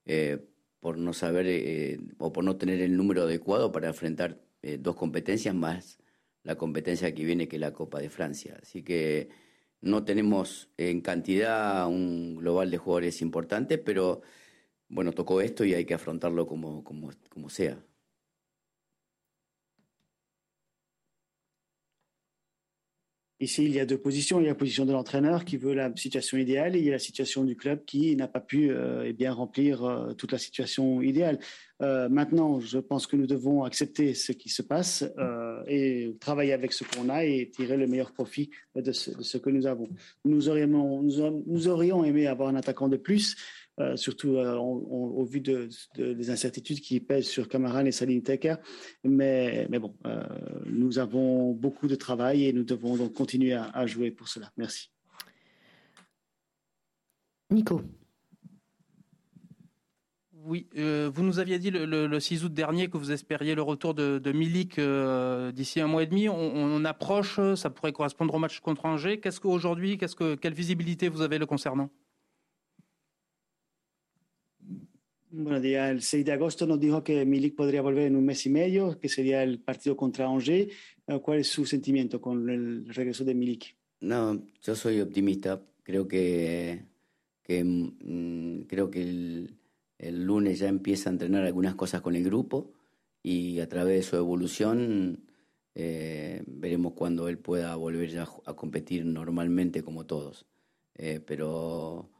Eh, 0.06 0.38
por 0.80 0.96
no 0.96 1.12
saber 1.12 1.46
eh, 1.46 2.00
o 2.18 2.32
por 2.32 2.42
no 2.42 2.56
tener 2.56 2.80
el 2.80 2.96
número 2.96 3.22
adecuado 3.22 3.70
para 3.70 3.88
enfrentar 3.88 4.40
eh, 4.62 4.78
dos 4.80 4.96
competencias 4.96 5.54
más 5.54 5.98
la 6.42 6.56
competencia 6.56 7.14
que 7.14 7.24
viene 7.24 7.48
que 7.48 7.58
la 7.58 7.72
Copa 7.74 8.00
de 8.00 8.08
Francia. 8.08 8.58
Así 8.62 8.82
que 8.82 9.28
no 9.82 10.04
tenemos 10.04 10.70
en 10.78 11.02
cantidad 11.02 11.86
un 11.86 12.36
global 12.36 12.70
de 12.70 12.78
jugadores 12.78 13.20
importante, 13.20 13.76
pero 13.76 14.22
bueno, 14.88 15.12
tocó 15.12 15.42
esto 15.42 15.66
y 15.66 15.74
hay 15.74 15.84
que 15.84 15.94
afrontarlo 15.94 16.46
como, 16.46 16.82
como, 16.82 17.10
como 17.28 17.50
sea. 17.50 17.78
Ici, 23.42 23.64
il 23.64 23.72
y 23.72 23.80
a 23.80 23.86
deux 23.86 23.96
positions. 23.96 24.38
Il 24.38 24.42
y 24.42 24.46
a 24.46 24.50
la 24.50 24.54
position 24.54 24.84
de 24.84 24.92
l'entraîneur 24.92 25.46
qui 25.46 25.56
veut 25.56 25.72
la 25.72 25.90
situation 25.96 26.36
idéale 26.36 26.76
et 26.76 26.78
il 26.78 26.84
y 26.84 26.90
a 26.90 26.92
la 26.92 26.98
situation 26.98 27.42
du 27.42 27.56
club 27.56 27.86
qui 27.86 28.14
n'a 28.14 28.28
pas 28.28 28.40
pu 28.40 28.70
euh, 28.70 29.04
eh 29.06 29.14
bien 29.14 29.32
remplir 29.32 29.82
euh, 29.82 30.12
toute 30.12 30.32
la 30.32 30.36
situation 30.36 31.00
idéale. 31.00 31.38
Euh, 31.80 32.10
maintenant, 32.10 32.60
je 32.60 32.78
pense 32.78 33.06
que 33.06 33.16
nous 33.16 33.26
devons 33.26 33.64
accepter 33.64 34.12
ce 34.12 34.32
qui 34.32 34.50
se 34.50 34.60
passe 34.60 35.04
et 35.66 36.14
travailler 36.20 36.52
avec 36.52 36.74
ce 36.74 36.84
qu'on 36.84 37.08
a 37.08 37.24
et 37.24 37.48
tirer 37.48 37.78
le 37.78 37.86
meilleur 37.86 38.12
profit 38.12 38.50
de 38.74 38.92
ce, 38.92 39.16
de 39.16 39.22
ce 39.22 39.38
que 39.38 39.48
nous 39.48 39.66
avons. 39.66 39.88
Nous 40.26 40.50
aurions, 40.50 41.02
nous 41.02 41.68
aurions 41.68 42.04
aimé 42.04 42.26
avoir 42.26 42.50
un 42.50 42.56
attaquant 42.56 42.88
de 42.88 42.98
plus, 42.98 43.36
euh, 43.80 43.96
surtout 43.96 44.36
euh, 44.36 44.56
au 44.56 45.24
vu 45.24 45.40
de, 45.40 45.68
de, 45.96 46.12
des 46.12 46.30
incertitudes 46.30 46.80
qui 46.80 47.00
pèsent 47.00 47.28
sur 47.28 47.48
Kamaran 47.48 47.84
et 47.86 47.92
Saline 47.92 48.22
Teker. 48.22 48.58
Mais, 49.04 49.66
mais 49.70 49.78
bon, 49.78 49.96
euh, 50.06 50.22
nous 50.66 50.98
avons 50.98 51.52
beaucoup 51.52 51.88
de 51.88 51.94
travail 51.94 52.44
et 52.44 52.52
nous 52.52 52.64
devons 52.64 52.96
donc 52.96 53.12
continuer 53.14 53.54
à, 53.54 53.64
à 53.70 53.86
jouer 53.86 54.10
pour 54.10 54.28
cela. 54.28 54.52
Merci. 54.56 54.90
Nico. 57.50 57.82
Oui, 60.42 60.68
euh, 60.78 61.10
vous 61.12 61.22
nous 61.22 61.38
aviez 61.38 61.58
dit 61.58 61.70
le, 61.70 61.84
le, 61.84 62.06
le, 62.06 62.20
6 62.20 62.44
août 62.44 62.54
dernier 62.54 62.88
que 62.88 62.96
vous 62.96 63.12
espériez 63.12 63.54
le 63.54 63.62
retour 63.62 63.92
de, 63.92 64.18
de 64.18 64.32
Milik 64.32 64.78
euh, 64.78 65.52
d'ici 65.52 65.80
un 65.80 65.86
mois 65.86 66.02
et 66.02 66.06
demi. 66.06 66.28
On, 66.28 66.34
on, 66.34 66.84
approche, 66.86 67.38
ça 67.56 67.68
pourrait 67.68 67.92
correspondre 67.92 68.34
au 68.34 68.38
match 68.38 68.60
contre 68.60 68.86
Angers. 68.86 69.20
Qu'est-ce 69.20 69.38
qu'aujourd'hui, 69.38 69.98
qu'est-ce 69.98 70.16
que, 70.16 70.36
quelle 70.36 70.54
visibilité 70.54 71.08
vous 71.08 71.20
avez 71.20 71.38
le 71.38 71.44
concernant? 71.44 71.90
Buenos 75.32 75.62
días. 75.62 75.88
El 75.88 76.02
6 76.02 76.24
de 76.24 76.32
agosto 76.32 76.66
nos 76.66 76.80
dijo 76.80 77.04
que 77.04 77.24
Milik 77.24 77.54
podría 77.54 77.82
volver 77.82 78.08
en 78.08 78.16
un 78.16 78.24
mes 78.24 78.44
y 78.46 78.50
medio, 78.50 78.98
que 78.98 79.08
sería 79.08 79.44
el 79.44 79.60
partido 79.60 79.96
contra 79.96 80.26
Angers. 80.26 80.72
Uh, 81.06 81.20
¿Cuál 81.20 81.38
es 81.38 81.46
su 81.46 81.64
sentimiento 81.64 82.20
con 82.20 82.50
el 82.50 82.92
regreso 82.92 83.24
de 83.24 83.34
Milik? 83.34 83.76
No, 84.00 84.42
yo 84.60 84.74
soy 84.74 85.00
optimista. 85.00 85.62
Creo 85.84 86.08
que, 86.08 86.84
que 87.44 87.62
mmm, 87.62 88.62
creo 88.62 88.90
que 88.90 89.02
el, 89.02 89.54
el, 89.98 90.24
lunes 90.24 90.58
ya 90.58 90.66
empieza 90.66 91.10
a 91.10 91.12
entrenar 91.12 91.44
algunas 91.44 91.76
cosas 91.76 92.00
con 92.00 92.16
el 92.16 92.24
grupo 92.24 92.72
y 93.22 93.60
a 93.60 93.68
través 93.68 93.96
de 93.96 94.02
su 94.02 94.16
evolución 94.16 95.30
eh, 95.76 96.42
veremos 96.46 96.94
cuándo 96.94 97.28
él 97.28 97.38
pueda 97.38 97.76
volver 97.76 98.10
ya 98.10 98.26
a 98.46 98.54
competir 98.54 99.04
normalmente 99.04 99.84
como 99.84 100.06
todos. 100.06 100.46
Eh, 100.96 101.20
pero 101.24 102.10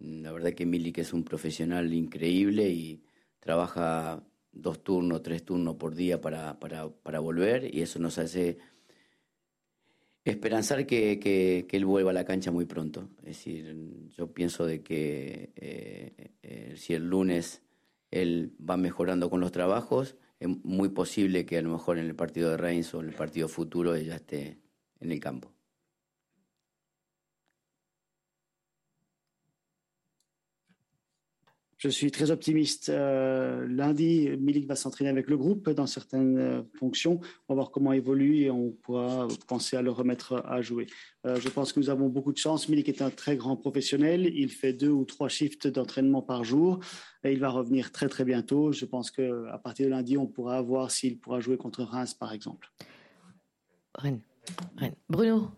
la 0.00 0.32
verdad 0.32 0.52
que 0.52 0.66
Milik 0.66 0.98
es 0.98 1.12
un 1.12 1.24
profesional 1.24 1.92
increíble 1.92 2.68
y 2.68 3.02
trabaja 3.38 4.22
dos 4.52 4.82
turnos, 4.82 5.22
tres 5.22 5.44
turnos 5.44 5.76
por 5.76 5.94
día 5.94 6.20
para, 6.20 6.58
para, 6.58 6.88
para 6.88 7.20
volver 7.20 7.74
y 7.74 7.82
eso 7.82 7.98
nos 7.98 8.18
hace 8.18 8.58
esperanzar 10.24 10.86
que, 10.86 11.18
que, 11.18 11.66
él 11.70 11.84
vuelva 11.84 12.10
a 12.10 12.14
la 12.14 12.24
cancha 12.24 12.50
muy 12.50 12.64
pronto. 12.64 13.08
Es 13.18 13.36
decir, 13.36 13.74
yo 14.16 14.32
pienso 14.32 14.66
de 14.66 14.82
que 14.82 15.52
eh, 15.56 16.32
eh, 16.42 16.74
si 16.76 16.94
el 16.94 17.08
lunes 17.08 17.62
él 18.10 18.54
va 18.58 18.76
mejorando 18.76 19.30
con 19.30 19.40
los 19.40 19.52
trabajos, 19.52 20.16
es 20.38 20.48
muy 20.64 20.88
posible 20.88 21.46
que 21.46 21.58
a 21.58 21.62
lo 21.62 21.70
mejor 21.70 21.98
en 21.98 22.06
el 22.06 22.14
partido 22.14 22.50
de 22.50 22.56
Reims 22.56 22.94
o 22.94 23.00
en 23.00 23.08
el 23.08 23.14
partido 23.14 23.48
futuro 23.48 23.94
ella 23.94 24.16
esté 24.16 24.58
en 25.00 25.12
el 25.12 25.20
campo. 25.20 25.52
Je 31.80 31.88
suis 31.88 32.10
très 32.10 32.30
optimiste. 32.30 32.90
Euh, 32.90 33.66
lundi, 33.66 34.28
Milik 34.38 34.68
va 34.68 34.76
s'entraîner 34.76 35.08
avec 35.08 35.28
le 35.28 35.38
groupe 35.38 35.70
dans 35.70 35.86
certaines 35.86 36.38
euh, 36.38 36.62
fonctions. 36.78 37.20
On 37.48 37.54
va 37.54 37.62
voir 37.62 37.70
comment 37.70 37.94
évolue 37.94 38.42
et 38.42 38.50
on 38.50 38.70
pourra 38.70 39.26
penser 39.48 39.78
à 39.78 39.82
le 39.82 39.90
remettre 39.90 40.44
à 40.46 40.60
jouer. 40.60 40.86
Euh, 41.26 41.40
je 41.40 41.48
pense 41.48 41.72
que 41.72 41.80
nous 41.80 41.88
avons 41.88 42.10
beaucoup 42.10 42.32
de 42.32 42.36
chance. 42.36 42.68
Milik 42.68 42.90
est 42.90 43.00
un 43.00 43.08
très 43.08 43.34
grand 43.34 43.56
professionnel. 43.56 44.30
Il 44.34 44.50
fait 44.50 44.74
deux 44.74 44.90
ou 44.90 45.06
trois 45.06 45.30
shifts 45.30 45.68
d'entraînement 45.68 46.20
par 46.20 46.44
jour 46.44 46.80
et 47.24 47.32
il 47.32 47.40
va 47.40 47.48
revenir 47.48 47.92
très 47.92 48.10
très 48.10 48.26
bientôt. 48.26 48.72
Je 48.72 48.84
pense 48.84 49.10
qu'à 49.10 49.58
partir 49.64 49.86
de 49.86 49.90
lundi, 49.90 50.18
on 50.18 50.26
pourra 50.26 50.60
voir 50.60 50.90
s'il 50.90 51.18
pourra 51.18 51.40
jouer 51.40 51.56
contre 51.56 51.82
Reims, 51.82 52.12
par 52.12 52.34
exemple. 52.34 52.68
Rennes. 53.94 54.20
Bruno 55.08 55.48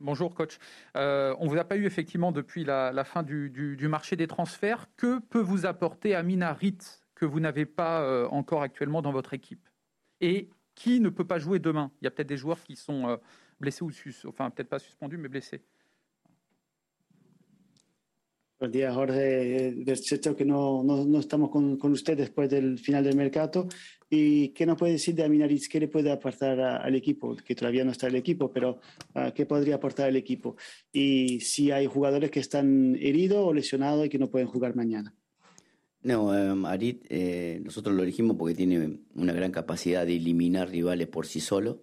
Bonjour 0.00 0.34
coach. 0.34 0.58
Euh, 0.96 1.34
on 1.38 1.44
ne 1.44 1.50
vous 1.50 1.56
a 1.56 1.64
pas 1.64 1.76
eu 1.76 1.86
effectivement 1.86 2.32
depuis 2.32 2.64
la, 2.64 3.04
fin 3.04 3.22
du, 3.22 3.76
marché 3.88 4.16
des 4.16 4.26
transferts. 4.26 4.88
Que 4.96 5.20
peut 5.20 5.40
vous 5.40 5.66
apporter 5.66 6.14
Amina 6.14 6.52
Rit 6.52 6.78
que 7.14 7.24
vous 7.24 7.38
n'avez 7.40 7.64
pas 7.64 8.02
euh, 8.02 8.26
encore 8.28 8.62
actuellement 8.62 9.02
dans 9.02 9.12
votre 9.12 9.34
équipe? 9.34 9.68
Et 10.20 10.50
qui 10.74 11.00
ne 11.00 11.08
peut 11.10 11.26
pas 11.26 11.38
jouer 11.38 11.60
demain? 11.60 11.92
Il 12.00 12.04
y 12.04 12.08
a 12.08 12.10
peut-être 12.10 12.28
des 12.28 12.36
joueurs 12.36 12.60
qui 12.62 12.74
sont 12.74 13.08
euh, 13.08 13.16
blessés 13.60 13.84
ou 13.84 13.90
sus, 13.90 14.14
enfin 14.26 14.50
peut-être 14.50 14.68
pas 14.68 14.80
suspendus 14.80 15.16
mais 15.16 15.28
blessés. 15.28 15.62
Buen 18.64 18.72
día, 18.72 18.94
Jorge. 18.94 19.84
Cierto 19.96 20.34
que 20.34 20.46
no, 20.46 20.82
no, 20.82 21.04
no 21.04 21.18
estamos 21.18 21.50
con, 21.50 21.76
con, 21.76 21.92
usted 21.92 22.16
después 22.16 22.48
del 22.48 22.78
final 22.78 23.04
del 23.04 23.14
mercado. 23.14 23.68
¿Y 24.08 24.48
qué 24.54 24.64
nos 24.64 24.78
puede 24.78 24.92
decir 24.92 25.14
de 25.14 25.22
Aminaritz? 25.22 25.68
¿Qué 25.68 25.78
le 25.78 25.88
puede 25.88 26.10
aportar 26.10 26.58
al 26.58 26.94
equipo? 26.94 27.36
Que 27.36 27.54
todavía 27.54 27.84
no 27.84 27.90
está 27.90 28.06
el 28.06 28.14
equipo, 28.14 28.50
pero 28.50 28.80
uh, 29.16 29.32
¿qué 29.34 29.44
podría 29.44 29.74
aportar 29.74 30.08
al 30.08 30.16
equipo? 30.16 30.56
Y 30.90 31.40
si 31.40 31.72
hay 31.72 31.84
jugadores 31.84 32.30
que 32.30 32.40
están 32.40 32.96
heridos 32.98 33.46
o 33.46 33.52
lesionados 33.52 34.06
y 34.06 34.08
que 34.08 34.18
no 34.18 34.30
pueden 34.30 34.48
jugar 34.48 34.74
mañana. 34.74 35.14
No, 36.00 36.28
um, 36.28 36.64
Arit, 36.64 37.04
eh, 37.10 37.60
nosotros 37.62 37.94
lo 37.94 38.02
elegimos 38.02 38.38
porque 38.38 38.54
tiene 38.54 39.00
una 39.14 39.34
gran 39.34 39.52
capacidad 39.52 40.06
de 40.06 40.16
eliminar 40.16 40.70
rivales 40.70 41.08
por 41.08 41.26
sí 41.26 41.40
solo, 41.40 41.82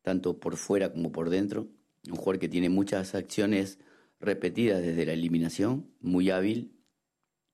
tanto 0.00 0.40
por 0.40 0.56
fuera 0.56 0.90
como 0.90 1.12
por 1.12 1.28
dentro. 1.28 1.68
Un 2.08 2.16
jugador 2.16 2.38
que 2.38 2.48
tiene 2.48 2.70
muchas 2.70 3.14
acciones 3.14 3.78
repetidas 4.24 4.82
desde 4.82 5.06
la 5.06 5.12
eliminación, 5.12 5.90
muy 6.00 6.30
hábil, 6.30 6.72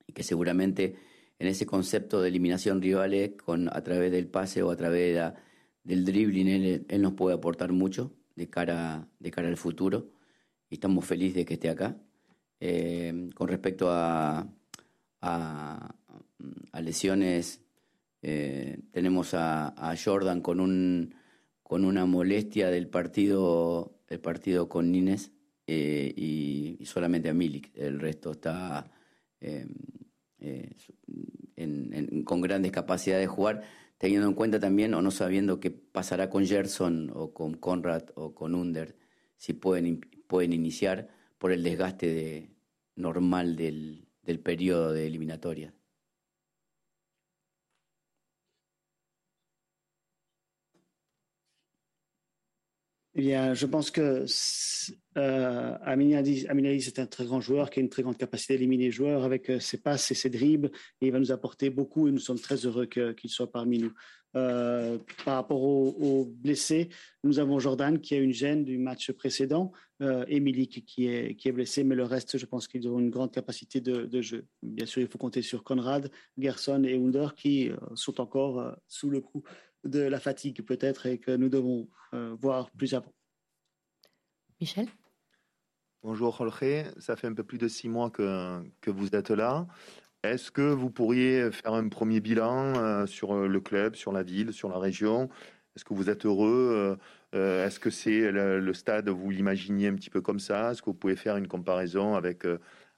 y 0.06 0.12
que 0.12 0.22
seguramente 0.22 0.96
en 1.38 1.46
ese 1.46 1.66
concepto 1.66 2.20
de 2.20 2.28
eliminación 2.28 2.82
rivales, 2.82 3.32
con, 3.42 3.68
a 3.68 3.82
través 3.82 4.12
del 4.12 4.28
pase 4.28 4.62
o 4.62 4.70
a 4.70 4.76
través 4.76 5.08
de 5.08 5.20
la, 5.20 5.34
del 5.84 6.04
dribbling, 6.04 6.48
él, 6.88 7.02
nos 7.02 7.14
puede 7.14 7.34
aportar 7.34 7.72
mucho 7.72 8.14
de 8.36 8.48
cara, 8.48 9.08
de 9.18 9.30
cara 9.30 9.48
al 9.48 9.56
futuro, 9.56 10.12
y 10.68 10.74
estamos 10.74 11.04
felices 11.04 11.34
de 11.34 11.44
que 11.44 11.54
esté 11.54 11.70
acá. 11.70 11.96
Eh, 12.60 13.30
con 13.34 13.48
respecto 13.48 13.90
a, 13.90 14.46
a, 15.22 15.94
a 16.72 16.80
lesiones, 16.80 17.62
eh, 18.22 18.78
tenemos 18.92 19.32
a, 19.34 19.68
a, 19.68 19.96
Jordan 19.96 20.42
con, 20.42 20.60
un, 20.60 21.14
con 21.62 21.84
una 21.84 22.04
molestia 22.04 22.68
del 22.68 22.88
partido, 22.88 23.98
el 24.08 24.20
partido 24.20 24.68
con 24.68 24.92
Nines, 24.92 25.32
eh, 25.72 26.12
y, 26.16 26.84
solamente 26.84 27.28
a 27.28 27.32
Milik. 27.32 27.70
El 27.76 28.00
resto 28.00 28.32
está 28.32 28.90
eh, 29.40 29.68
eh, 30.40 30.72
en, 31.54 32.24
con 32.24 32.40
grandes 32.40 32.72
capacidades 32.72 33.22
de 33.22 33.28
jugar, 33.28 33.62
teniendo 33.96 34.26
en 34.26 34.34
cuenta 34.34 34.58
también 34.58 34.94
o 34.94 35.02
no 35.02 35.12
sabiendo 35.12 35.60
qué 35.60 35.70
pasará 35.70 36.28
con 36.28 36.44
Gerson 36.44 37.12
o 37.14 37.32
con 37.32 37.54
Conrad 37.54 38.02
o 38.16 38.34
con 38.34 38.56
Under, 38.56 38.96
si 39.36 39.52
pueden, 39.52 40.00
pueden 40.26 40.52
iniciar 40.52 41.08
por 41.38 41.52
el 41.52 41.62
desgaste 41.62 42.08
de, 42.08 42.50
normal 42.96 43.54
del, 43.54 44.08
del 44.24 44.40
periodo 44.40 44.92
de 44.92 45.06
eliminatoria. 45.06 45.72
Eh 53.16 53.22
bien, 53.22 53.54
je 53.54 53.66
pense 53.66 53.90
que 53.90 54.24
euh, 55.18 55.78
Aminadi, 55.82 56.46
c'est 56.80 57.00
un 57.00 57.06
très 57.06 57.24
grand 57.24 57.40
joueur 57.40 57.68
qui 57.68 57.80
a 57.80 57.82
une 57.82 57.88
très 57.88 58.02
grande 58.02 58.16
capacité 58.16 58.54
d'éliminer 58.54 58.84
les 58.84 58.90
joueurs 58.92 59.24
avec 59.24 59.50
euh, 59.50 59.58
ses 59.58 59.78
passes 59.78 60.12
et 60.12 60.14
ses 60.14 60.30
dribbles. 60.30 60.70
Il 61.00 61.10
va 61.10 61.18
nous 61.18 61.32
apporter 61.32 61.70
beaucoup 61.70 62.06
et 62.06 62.12
nous 62.12 62.20
sommes 62.20 62.38
très 62.38 62.66
heureux 62.66 62.86
qu'il 62.86 63.14
qu 63.16 63.28
soit 63.28 63.50
parmi 63.50 63.78
nous. 63.78 63.92
Euh, 64.36 64.98
par 65.24 65.34
rapport 65.34 65.60
aux, 65.60 66.24
blessés, 66.24 66.88
nous 67.24 67.40
avons 67.40 67.58
Jordan 67.58 68.00
qui 68.00 68.14
a 68.14 68.18
une 68.18 68.32
gêne 68.32 68.62
du 68.62 68.78
match 68.78 69.10
précédent, 69.10 69.72
euh, 70.02 70.24
Emily 70.28 70.68
qui 70.68 71.08
est, 71.08 71.34
qui 71.34 71.48
est 71.48 71.52
blessé, 71.52 71.82
mais 71.82 71.96
le 71.96 72.04
reste, 72.04 72.38
je 72.38 72.46
pense 72.46 72.68
qu'ils 72.68 72.86
ont 72.88 73.00
une 73.00 73.10
grande 73.10 73.32
capacité 73.32 73.80
de, 73.80 74.22
jeu. 74.22 74.46
Bien 74.62 74.86
sûr, 74.86 75.02
il 75.02 75.08
faut 75.08 75.18
compter 75.18 75.42
sur 75.42 75.64
Conrad, 75.64 76.12
Gerson 76.38 76.84
et 76.84 76.94
Under 76.94 77.34
qui 77.34 77.70
euh, 77.70 77.76
sont 77.96 78.20
encore 78.20 78.76
sous 78.86 79.10
le 79.10 79.20
coup 79.20 79.42
de 79.84 80.00
la 80.00 80.20
fatigue 80.20 80.62
peut-être 80.64 81.06
et 81.06 81.18
que 81.18 81.30
nous 81.30 81.48
devons 81.48 81.88
euh, 82.14 82.34
voir 82.38 82.70
plus 82.70 82.94
avant. 82.94 83.12
Michel? 84.60 84.86
Bonjour 86.02 86.34
Jorge, 86.34 86.84
ça 86.98 87.16
fait 87.16 87.26
un 87.26 87.34
peu 87.34 87.44
plus 87.44 87.58
de 87.58 87.68
six 87.68 87.88
mois 87.88 88.10
que, 88.10 88.62
que 88.80 88.90
vous 88.90 89.14
êtes 89.14 89.30
là. 89.30 89.66
Est-ce 90.22 90.50
que 90.50 90.62
vous 90.62 90.90
pourriez 90.90 91.50
faire 91.50 91.74
un 91.74 91.88
premier 91.88 92.20
bilan 92.20 93.06
sur 93.06 93.34
le 93.34 93.60
club, 93.60 93.94
sur 93.96 94.12
la 94.12 94.22
ville, 94.22 94.52
sur 94.52 94.68
la 94.68 94.78
région? 94.78 95.30
Est-ce 95.76 95.84
que 95.84 95.94
vous 95.94 96.10
êtes 96.10 96.26
heureux? 96.26 96.98
Est-ce 97.32 97.78
que 97.80 97.88
c'est 97.90 98.30
le, 98.30 98.72
stade, 98.74 99.08
vous 99.08 99.30
l'imaginiez 99.30 99.88
un 99.88 99.94
petit 99.94 100.10
peu 100.10 100.20
comme 100.20 100.40
ça? 100.40 100.72
Est-ce 100.72 100.82
que 100.82 100.86
vous 100.86 100.94
pouvez 100.94 101.16
faire 101.16 101.36
une 101.36 101.48
comparaison 101.48 102.16
avec, 102.16 102.46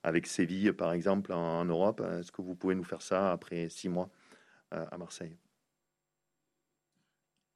avec 0.03 0.27
Séville, 0.27 0.73
par 0.73 0.93
exemple, 0.93 1.33
en 1.33 1.65
Europe? 1.65 2.03
Est-ce 2.19 2.33
que 2.33 2.43
vous 2.43 2.57
pouvez 2.57 2.75
nous 2.75 2.85
faire 2.85 3.03
ça 3.03 3.31
après 3.33 3.69
six 3.69 3.89
mois 3.89 4.11
à 4.71 4.97
Marseille? 4.99 5.37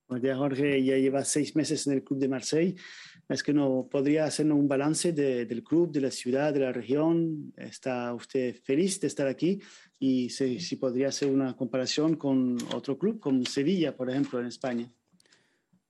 Jorge 0.08 0.84
ya 0.84 0.96
lleva 0.96 1.24
seis 1.24 1.56
meses 1.56 1.86
en 1.86 1.94
el 1.94 2.04
club 2.04 2.18
de 2.20 2.28
Marseille. 2.28 2.76
¿Es 3.28 3.42
que 3.42 3.52
no 3.52 3.88
podría 3.90 4.24
hacernos 4.24 4.58
un 4.58 4.68
balance 4.68 5.12
de, 5.12 5.46
del 5.46 5.64
club, 5.64 5.90
de 5.90 6.00
la 6.00 6.10
ciudad, 6.10 6.54
de 6.54 6.60
la 6.60 6.72
región? 6.72 7.52
¿Está 7.56 8.14
usted 8.14 8.56
feliz 8.62 9.00
de 9.00 9.08
estar 9.08 9.26
aquí? 9.26 9.60
Y 9.98 10.30
si, 10.30 10.60
si, 10.60 10.76
podría 10.76 11.08
hacer 11.08 11.28
una 11.28 11.56
comparación 11.56 12.14
con 12.16 12.56
otro 12.72 12.96
club, 12.96 13.18
como 13.18 13.44
Sevilla, 13.44 13.96
por 13.96 14.08
ejemplo, 14.10 14.38
en 14.38 14.46
España. 14.46 14.92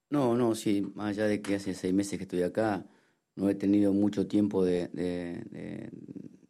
No, 0.09 0.35
no, 0.35 0.55
sí, 0.55 0.81
más 0.95 1.11
allá 1.11 1.27
de 1.27 1.43
que 1.43 1.57
hace 1.57 1.75
seis 1.75 1.93
meses 1.93 2.17
que 2.17 2.25
estoy 2.25 2.43
acá, 2.43 2.87
no 3.35 3.51
he 3.51 3.55
tenido 3.55 3.93
mucho 3.93 4.27
tiempo 4.27 4.65
de, 4.65 4.89
de, 4.89 5.43
de, 5.51 5.91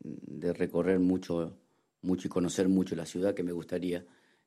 de 0.00 0.52
recorrer 0.52 1.00
mucho, 1.00 1.58
mucho 2.02 2.28
y 2.28 2.30
conocer 2.30 2.68
mucho 2.68 2.94
la 2.94 3.06
ciudad 3.06 3.34
que 3.34 3.42
me 3.42 3.52
gustaría. 3.52 4.04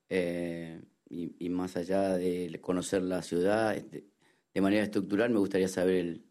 Eh, 0.08 0.80
y, 1.10 1.50
más 1.50 1.76
allá 1.76 2.18
de 2.18 2.58
conocer 2.62 3.02
la 3.02 3.22
ciudad 3.24 3.76
este, 3.76 4.06
de, 4.54 4.62
manera 4.62 4.84
estructural, 4.84 5.32
me 5.32 5.40
gustaría 5.40 5.68
saber 5.68 6.22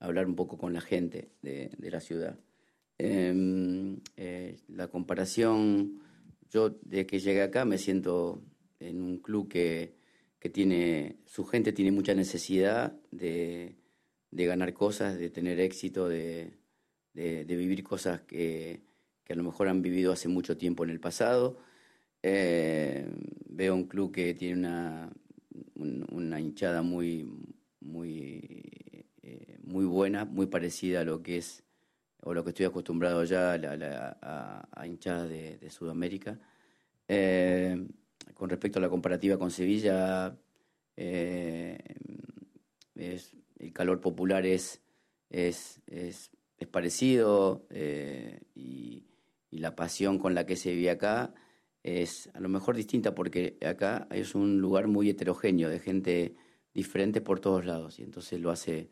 hablar 0.00 0.26
un 0.26 0.34
poco 0.34 0.58
con 0.58 0.72
la 0.72 0.80
gente 0.80 1.30
de, 1.42 1.70
la 1.78 2.00
ciudad. 2.00 2.38
Em, 2.98 4.00
eh, 4.16 4.56
la 4.68 4.88
comparación, 4.88 6.00
yo 6.50 6.70
desde 6.82 7.06
que 7.06 7.20
llegué 7.20 7.42
acá 7.42 7.64
me 7.64 7.78
siento 7.78 8.42
en 8.80 9.00
un 9.00 9.18
club 9.18 9.48
que, 9.48 9.94
que 10.40 10.50
tiene, 10.50 11.18
su 11.26 11.44
gente 11.44 11.72
tiene 11.72 11.92
mucha 11.92 12.14
necesidad 12.14 12.98
de, 13.12 13.76
de 14.30 14.46
ganar 14.46 14.72
cosas, 14.72 15.18
de 15.18 15.30
tener 15.30 15.60
éxito, 15.60 16.08
de, 16.08 16.58
de, 17.14 17.44
vivir 17.44 17.84
cosas 17.84 18.22
que, 18.22 18.82
que 19.24 19.32
a 19.32 19.36
lo 19.36 19.44
mejor 19.44 19.68
han 19.68 19.82
vivido 19.82 20.12
hace 20.12 20.28
mucho 20.28 20.56
tiempo 20.56 20.84
en 20.84 20.90
el 20.90 21.00
pasado 21.00 21.58
eh, 22.30 23.06
veo 23.48 23.74
un 23.74 23.84
club 23.84 24.12
que 24.12 24.34
tiene 24.34 24.54
una, 24.58 25.10
una 26.10 26.40
hinchada 26.40 26.82
muy, 26.82 27.26
muy, 27.80 28.40
eh, 29.22 29.58
muy 29.62 29.86
buena, 29.86 30.24
muy 30.24 30.46
parecida 30.46 31.00
a 31.00 31.04
lo 31.04 31.22
que 31.22 31.38
es 31.38 31.64
o 32.22 32.34
lo 32.34 32.44
que 32.44 32.50
estoy 32.50 32.66
acostumbrado 32.66 33.24
ya 33.24 33.54
a, 33.54 34.86
hinchadas 34.86 35.28
de, 35.28 35.70
Sudamérica. 35.70 36.38
Eh, 37.06 37.86
con 38.34 38.50
respecto 38.50 38.78
a 38.78 38.82
la 38.82 38.90
comparativa 38.90 39.38
con 39.38 39.50
Sevilla, 39.50 40.36
el 40.96 41.62
calor 43.72 44.00
popular 44.00 44.44
es, 44.44 44.82
es, 45.30 45.80
es, 45.86 46.30
parecido 46.70 47.66
y, 48.54 49.04
y, 49.50 49.58
la 49.58 49.74
pasión 49.74 50.18
con 50.18 50.34
la 50.34 50.44
que 50.44 50.56
se 50.56 50.72
vive 50.72 50.90
acá 50.90 51.32
es 51.88 52.30
a 52.34 52.40
lo 52.40 52.48
mejor 52.48 52.76
distinta 52.76 53.14
porque 53.14 53.56
acá 53.66 54.06
es 54.10 54.34
un 54.34 54.60
lugar 54.60 54.88
muy 54.88 55.10
heterogéneo 55.10 55.68
de 55.68 55.80
gente 55.80 56.34
diferente 56.74 57.20
por 57.20 57.40
todos 57.40 57.64
lados 57.64 57.98
y 57.98 58.02
entonces 58.02 58.40
lo 58.40 58.50
hace, 58.50 58.90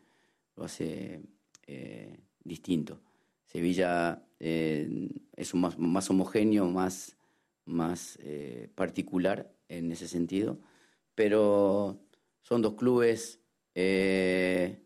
lo 0.55 0.63
hace 0.65 1.21
eh, 1.67 2.17
distinto. 2.43 3.01
Sevilla 3.45 4.23
eh, 4.39 5.09
es 5.35 5.53
un 5.53 5.61
más, 5.61 5.77
más, 5.79 6.09
homogéneo, 6.09 6.65
más, 6.69 7.17
más 7.65 8.19
eh, 8.21 8.69
particular 8.75 9.51
en 9.69 9.91
ese 9.91 10.07
sentido, 10.07 10.59
pero 11.15 11.99
son 12.41 12.61
dos 12.61 12.75
clubes 12.75 13.39
em, 13.73 14.77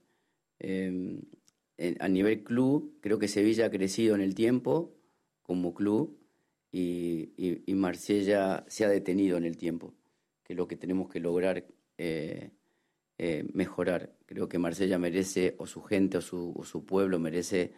a 1.99 2.07
nivel 2.07 2.43
club, 2.43 2.97
creo 3.01 3.17
que 3.17 3.27
Sevilla 3.27 3.65
ha 3.67 3.71
crecido 3.71 4.13
en 4.13 4.21
el 4.21 4.35
tiempo 4.35 4.93
como 5.41 5.73
club 5.73 6.20
y, 6.71 7.63
y, 7.65 7.73
Marsella 7.75 8.63
se 8.67 8.85
ha 8.85 8.89
detenido 8.89 9.37
en 9.37 9.43
el 9.43 9.57
tiempo, 9.57 9.93
que 10.43 10.53
es 10.53 10.57
lo 10.57 10.67
que 10.67 10.77
tenemos 10.77 11.09
que 11.09 11.19
lograr 11.19 11.65
eh, 11.97 12.51
eh, 13.17 13.45
mejorar. 13.53 14.15
Creo 14.25 14.47
que 14.47 14.57
Marsella 14.57 14.97
merece, 14.97 15.55
o 15.57 15.67
su 15.67 15.81
gente 15.81 16.17
o 16.17 16.21
su, 16.21 16.53
o 16.55 16.63
su 16.63 16.85
pueblo 16.85 17.19
merece 17.19 17.73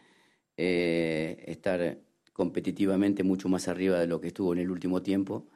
eh, 0.58 1.44
estar 1.48 2.00
competitivamente 2.32 3.24
mucho 3.24 3.50
más 3.50 3.68
arriba 3.68 4.00
de 4.00 4.08
lo 4.08 4.22
que 4.22 4.28
estuvo 4.28 4.54
en 4.54 4.60
el 4.60 4.72
último 4.72 5.02
tiempo. 5.02 5.48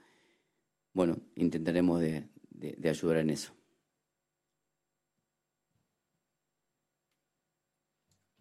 Bueno, 0.93 1.17
intentaremos 1.35 2.01
de, 2.01 2.27
ayudar 2.83 3.17
en 3.17 3.29
eso. 3.29 3.56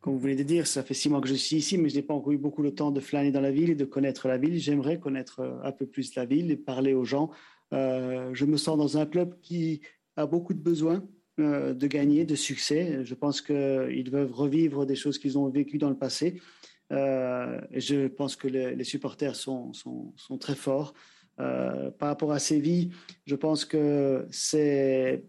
Comme 0.07 0.15
vous 0.15 0.21
venez 0.21 0.37
de 0.37 0.45
dire, 0.45 0.69
ça 0.69 0.85
fait 0.85 0.95
six 0.95 1.09
mois 1.09 1.21
que 1.21 1.27
je 1.27 1.35
suis 1.35 1.57
ici, 1.57 1.79
mais 1.79 1.89
je 1.89 1.97
n'ai 1.97 2.03
pas 2.03 2.15
encore 2.15 2.31
eu 2.31 2.39
beaucoup 2.39 2.63
de 2.63 2.71
temps 2.71 2.93
de 2.93 3.01
flâner 3.01 3.33
dans 3.33 3.41
la 3.41 3.51
ville 3.51 3.71
et 3.71 3.75
de 3.75 3.85
connaître 3.85 4.29
la 4.29 4.39
ville. 4.39 4.57
J'aimerais 4.57 5.01
connaître 5.01 5.41
euh, 5.41 5.59
un 5.65 5.73
peu 5.73 5.85
plus 5.85 6.15
la 6.15 6.25
ville 6.25 6.53
et 6.53 6.57
parler 6.57 6.95
aux 6.95 7.05
gens. 7.05 7.33
Euh, 7.73 8.31
je 8.33 8.45
me 8.45 8.57
sens 8.57 8.79
dans 8.79 8.99
un 8.99 9.05
club 9.05 9.35
qui 9.41 9.81
a 10.15 10.25
beaucoup 10.27 10.55
de 10.55 10.61
besoins 10.61 11.03
euh, 11.41 11.75
de 11.75 11.87
gagner, 11.89 12.25
de 12.25 12.37
succès. 12.37 13.01
Je 13.03 13.15
pense 13.17 13.41
qu'ils 13.41 14.05
doivent 14.09 14.33
revivre 14.33 14.87
des 14.87 14.95
choses 14.95 15.19
qu'ils 15.19 15.39
ont 15.39 15.49
vécues 15.49 15.79
dans 15.79 15.91
le 15.91 15.99
passé. 15.99 16.41
je 16.89 18.07
pense 18.07 18.37
que 18.37 18.47
les, 18.47 18.85
supporters 18.85 19.35
sont, 19.35 19.73
sont, 19.73 20.13
sont, 20.15 20.39
très 20.39 20.55
forts. 20.55 20.95
par 21.37 22.09
rapport 22.11 22.31
à 22.31 22.39
Séville, 22.39 22.93
je 23.25 23.35
pense 23.35 23.65
que 23.65 24.25
c'est 24.31 25.25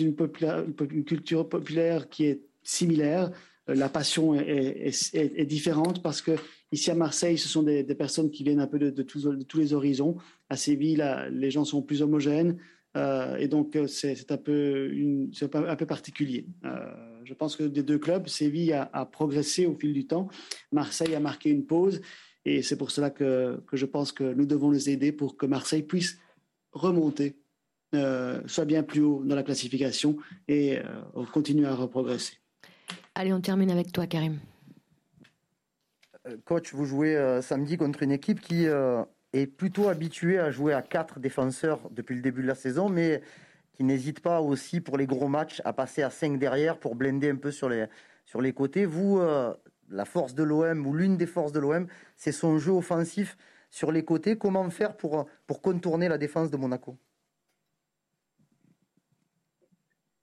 une, 0.00 0.16
une 0.90 1.04
culture 1.04 1.46
populaire 1.50 2.08
qui 2.08 2.24
est 2.24 2.40
similaire. 2.62 3.30
Euh, 3.68 3.74
la 3.74 3.88
passion 3.88 4.34
est, 4.34 5.46
différente 5.46 6.02
parce 6.02 6.22
que 6.22 6.32
ici 6.72 6.90
à 6.90 6.94
Marseille, 6.94 7.38
ce 7.38 7.48
sont 7.48 7.62
des, 7.62 7.84
personnes 7.94 8.30
qui 8.30 8.44
viennent 8.44 8.60
un 8.60 8.66
peu 8.66 8.78
de, 8.78 9.02
tous, 9.02 9.58
les 9.58 9.72
horizons. 9.72 10.16
À 10.48 10.56
Séville, 10.56 11.04
les 11.30 11.50
gens 11.50 11.64
sont 11.64 11.82
plus 11.82 12.02
homogènes 12.02 12.58
euh, 12.96 13.36
et 13.36 13.48
donc 13.48 13.74
euh, 13.76 13.86
c'est 13.86 14.30
un 14.30 14.36
peu 14.36 14.90
un 15.54 15.76
peu 15.76 15.86
particulier. 15.86 16.46
je 17.24 17.34
pense 17.34 17.56
que 17.56 17.64
des 17.64 17.82
deux 17.82 17.98
clubs, 17.98 18.26
Séville 18.28 18.72
a, 18.72 19.06
progressé 19.06 19.66
au 19.66 19.74
fil 19.74 19.92
du 19.92 20.06
temps, 20.06 20.28
Marseille 20.72 21.14
a 21.14 21.20
marqué 21.20 21.50
une 21.50 21.64
pause 21.64 22.00
et 22.44 22.62
c'est 22.62 22.76
pour 22.76 22.90
cela 22.90 23.10
que, 23.10 23.62
je 23.72 23.86
pense 23.86 24.10
que 24.12 24.24
nous 24.34 24.46
devons 24.46 24.70
les 24.70 24.90
aider 24.90 25.12
pour 25.12 25.36
que 25.36 25.46
Marseille 25.46 25.84
puisse 25.84 26.18
remonter, 26.72 27.36
soit 28.46 28.64
bien 28.64 28.82
plus 28.82 29.02
haut 29.02 29.22
dans 29.24 29.36
la 29.36 29.44
classification 29.44 30.16
et 30.48 30.78
continuer 31.32 31.66
à 31.66 31.74
reprogresser. 31.74 32.41
Allez, 33.14 33.32
on 33.32 33.42
termine 33.42 33.70
avec 33.70 33.92
toi, 33.92 34.06
Karim. 34.06 34.38
Euh, 36.26 36.36
coach, 36.46 36.72
vous 36.72 36.86
jouez 36.86 37.14
euh, 37.14 37.42
samedi 37.42 37.76
contre 37.76 38.02
une 38.02 38.12
équipe 38.12 38.40
qui 38.40 38.66
euh, 38.66 39.04
est 39.34 39.46
plutôt 39.46 39.88
habituée 39.88 40.38
à 40.38 40.50
jouer 40.50 40.72
à 40.72 40.80
quatre 40.80 41.20
défenseurs 41.20 41.90
depuis 41.90 42.14
le 42.14 42.22
début 42.22 42.42
de 42.42 42.46
la 42.46 42.54
saison, 42.54 42.88
mais 42.88 43.20
qui 43.72 43.84
n'hésite 43.84 44.20
pas 44.20 44.40
aussi 44.40 44.80
pour 44.80 44.96
les 44.96 45.06
gros 45.06 45.28
matchs 45.28 45.60
à 45.66 45.74
passer 45.74 46.02
à 46.02 46.08
cinq 46.08 46.38
derrière 46.38 46.78
pour 46.78 46.94
blender 46.94 47.30
un 47.30 47.36
peu 47.36 47.50
sur 47.50 47.68
les, 47.68 47.86
sur 48.24 48.40
les 48.40 48.54
côtés. 48.54 48.86
Vous, 48.86 49.20
la 49.88 50.04
force 50.04 50.34
de 50.34 50.42
l'OM 50.42 50.86
ou 50.86 50.92
l'une 50.92 51.16
des 51.16 51.26
forces 51.26 51.52
de 51.52 51.60
l'OM, 51.60 51.86
c'est 52.16 52.32
son 52.32 52.58
jeu 52.58 52.72
offensif 52.72 53.38
sur 53.70 53.90
les 53.90 54.04
côtés. 54.04 54.36
Comment 54.36 54.68
faire 54.68 54.94
pour, 54.94 55.26
pour 55.46 55.62
contourner 55.62 56.08
la 56.10 56.18
défense 56.18 56.50
de 56.50 56.58
Monaco? 56.58 56.98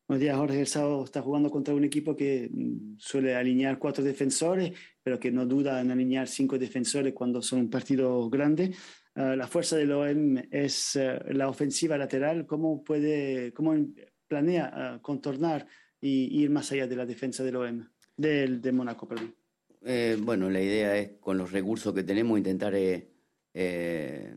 Buenos 0.09 0.21
días, 0.21 0.37
Jorge. 0.37 0.59
El 0.61 0.65
sábado 0.65 1.03
está 1.03 1.21
jugando 1.21 1.51
contra 1.51 1.75
un 1.75 1.83
equipo 1.83 2.15
que 2.15 2.49
mm, 2.51 2.97
suele 2.97 3.35
alinear 3.35 3.77
cuatro 3.77 4.03
defensores, 4.03 4.71
pero 5.03 5.19
que 5.19 5.31
no 5.31 5.45
duda 5.45 5.79
en 5.79 5.91
alinear 5.91 6.27
cinco 6.27 6.57
defensores 6.57 7.13
cuando 7.13 7.43
son 7.43 7.59
un 7.59 7.69
partido 7.69 8.27
grande. 8.27 8.73
Uh, 9.15 9.35
la 9.35 9.45
fuerza 9.45 9.77
del 9.77 9.91
OM 9.91 10.37
es 10.49 10.95
uh, 10.95 11.31
la 11.31 11.47
ofensiva 11.47 11.95
lateral. 11.95 12.47
¿Cómo, 12.47 12.83
puede, 12.83 13.53
cómo 13.53 13.75
planea 14.27 14.95
uh, 14.97 15.01
contornar 15.03 15.67
y 16.01 16.41
ir 16.41 16.49
más 16.49 16.71
allá 16.71 16.87
de 16.87 16.95
la 16.95 17.05
defensa 17.05 17.43
del 17.43 17.57
OM, 17.57 17.87
del, 18.17 18.61
de 18.61 18.71
Mónaco? 18.71 19.07
Perdón. 19.07 19.35
Eh, 19.85 20.17
bueno, 20.19 20.49
la 20.49 20.59
idea 20.59 20.97
es 20.97 21.19
con 21.19 21.37
los 21.37 21.51
recursos 21.51 21.93
que 21.93 22.01
tenemos 22.01 22.35
intentar 22.35 22.73
eh, 22.73 23.11
eh, 23.53 24.35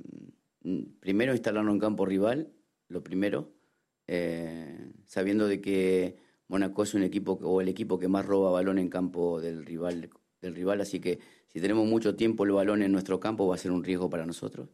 primero 1.01 1.33
instalarlo 1.33 1.73
en 1.73 1.79
campo 1.79 2.05
rival, 2.05 2.53
lo 2.89 3.03
primero 3.03 3.62
eh, 4.07 4.93
sabiendo 5.07 5.47
de 5.47 5.61
que 5.61 6.17
Mónaco 6.49 6.83
es 6.83 6.95
un 6.95 7.03
equipo 7.03 7.33
o 7.43 7.61
el 7.61 7.69
equipo 7.69 7.99
que 7.99 8.09
más 8.09 8.27
roba 8.27 8.51
balón 8.51 8.79
en 8.79 8.89
campo 8.89 9.41
del 9.41 9.65
rival, 9.65 10.11
del 10.41 10.55
rival, 10.55 10.81
así 10.81 11.01
que 11.01 11.19
si 11.49 11.61
tenemos 11.61 11.87
mucho 11.87 12.17
tiempo 12.17 12.45
el 12.45 12.53
balón 12.53 12.83
en 12.83 12.93
nuestro 12.93 13.21
campo 13.21 13.47
va 13.47 13.55
a 13.55 13.59
ser 13.59 13.71
un 13.71 13.85
riesgo 13.85 14.09
para 14.11 14.27
nosotros. 14.27 14.69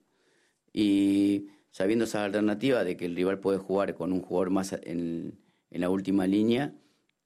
Y 0.73 1.49
sabiendo 1.71 2.05
esa 2.05 2.25
alternativa 2.25 2.85
de 2.85 2.97
que 2.97 3.07
el 3.07 3.17
rival 3.17 3.41
puede 3.41 3.59
jugar 3.59 3.95
con 3.95 4.13
un 4.13 4.23
jugador 4.23 4.51
más 4.51 4.73
en, 4.83 5.39
la 5.71 5.91
última 5.91 6.27
línea, 6.27 6.75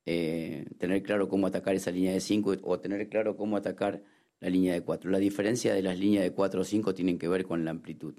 eh, 0.05 0.67
tener 0.79 1.03
claro 1.03 1.29
cómo 1.29 1.47
atacar 1.47 1.75
esa 1.75 1.91
línea 1.91 2.13
de 2.13 2.21
5 2.21 2.57
o 2.63 2.81
tener 2.81 3.09
claro 3.09 3.37
cómo 3.37 3.57
atacar 3.57 4.03
la 4.41 4.51
línea 4.51 4.75
de 4.75 4.83
4. 4.83 5.11
La 5.11 5.19
diferencia 5.19 5.73
de 5.73 5.83
las 5.83 5.99
líneas 5.99 6.25
de 6.25 6.33
4 6.33 6.61
o 6.61 6.65
5 6.65 6.95
tienen 6.95 7.19
que 7.19 7.29
ver 7.29 7.45
con 7.45 7.65
la 7.65 7.71
amplitud. 7.71 8.15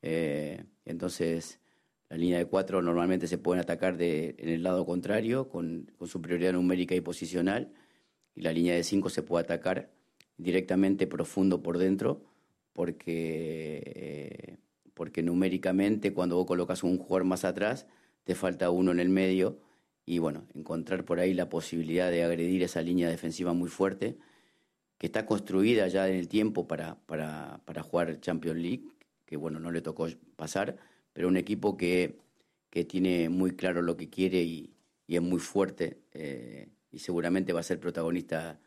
Eh, 0.00 0.64
entonces, 0.84 1.60
la 2.12 2.18
línea 2.18 2.36
de 2.36 2.44
4 2.44 2.82
normalmente 2.82 3.26
se 3.26 3.38
pueden 3.38 3.62
atacar 3.62 3.96
de, 3.96 4.34
en 4.36 4.50
el 4.50 4.62
lado 4.62 4.84
contrario, 4.84 5.48
con, 5.48 5.90
con, 5.96 6.08
su 6.08 6.20
prioridad 6.20 6.52
numérica 6.52 6.94
y 6.94 7.00
posicional, 7.00 7.72
y 8.34 8.42
la 8.42 8.52
línea 8.52 8.74
de 8.74 8.84
5 8.84 9.08
se 9.08 9.22
puede 9.22 9.44
atacar 9.44 9.90
directamente 10.36 11.06
profundo 11.06 11.62
por 11.62 11.78
dentro, 11.78 12.22
porque, 12.74 13.82
eh, 13.86 14.58
porque 14.92 15.22
numéricamente 15.22 16.12
cuando 16.12 16.36
vos 16.36 16.44
colocas 16.44 16.82
un 16.82 16.98
jugador 16.98 17.24
más 17.24 17.46
atrás, 17.46 17.86
te 18.24 18.34
falta 18.34 18.68
uno 18.68 18.92
en 18.92 19.00
el 19.00 19.08
medio, 19.08 19.58
y 20.04 20.18
bueno, 20.18 20.46
encontrar 20.54 21.06
por 21.06 21.18
ahí 21.18 21.32
la 21.32 21.48
posibilidad 21.48 22.10
de 22.10 22.24
agredir 22.24 22.62
esa 22.62 22.82
línea 22.82 23.08
defensiva 23.08 23.54
muy 23.54 23.70
fuerte, 23.70 24.18
que 24.98 25.06
está 25.06 25.24
construida 25.24 25.88
ya 25.88 26.06
en 26.10 26.16
el 26.16 26.28
tiempo 26.28 26.68
para, 26.68 26.96
para, 27.06 27.62
para 27.64 27.82
jugar 27.82 28.20
Champions 28.20 28.58
League, 28.58 28.84
que 29.24 29.38
bueno, 29.38 29.58
no 29.60 29.70
le 29.70 29.80
tocó 29.80 30.08
pasar, 30.36 30.91
pero 31.12 31.28
un 31.28 31.36
equipo 31.36 31.76
que, 31.76 32.18
que 32.70 32.84
tiene 32.84 33.28
muy 33.28 33.52
claro 33.52 33.82
lo 33.82 33.96
que 33.96 34.08
quiere 34.08 34.42
y, 34.42 34.72
y 35.06 35.16
es 35.16 35.22
muy 35.22 35.40
fuerte 35.40 35.98
eh, 36.12 36.68
y 36.90 36.98
seguramente 36.98 37.52
va 37.52 37.60
a 37.60 37.64
ser 37.64 37.78
protagonista 37.78 38.60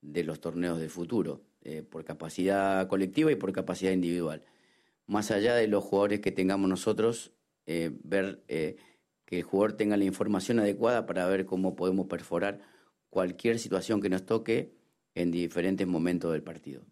de 0.00 0.24
los 0.24 0.40
torneos 0.40 0.78
del 0.78 0.90
futuro, 0.90 1.42
eh, 1.62 1.82
por 1.82 2.04
capacidad 2.04 2.88
colectiva 2.88 3.30
y 3.30 3.36
por 3.36 3.52
capacidad 3.52 3.92
individual. 3.92 4.42
Más 5.06 5.30
allá 5.30 5.54
de 5.54 5.68
los 5.68 5.84
jugadores 5.84 6.20
que 6.20 6.32
tengamos 6.32 6.68
nosotros, 6.68 7.32
eh, 7.66 7.90
ver 8.04 8.42
que 8.46 9.38
el 9.38 9.42
jugador 9.42 9.74
tenga 9.74 9.96
la 9.96 10.04
información 10.04 10.58
adecuada 10.58 11.06
para 11.06 11.26
ver 11.26 11.44
cómo 11.44 11.76
podemos 11.76 12.06
perforar 12.06 12.60
cualquier 13.10 13.58
situación 13.58 14.00
que 14.00 14.08
nos 14.08 14.24
toque 14.24 14.72
en 15.14 15.30
diferentes 15.30 15.86
momentos 15.86 16.32
del 16.32 16.42
partido. 16.42 16.86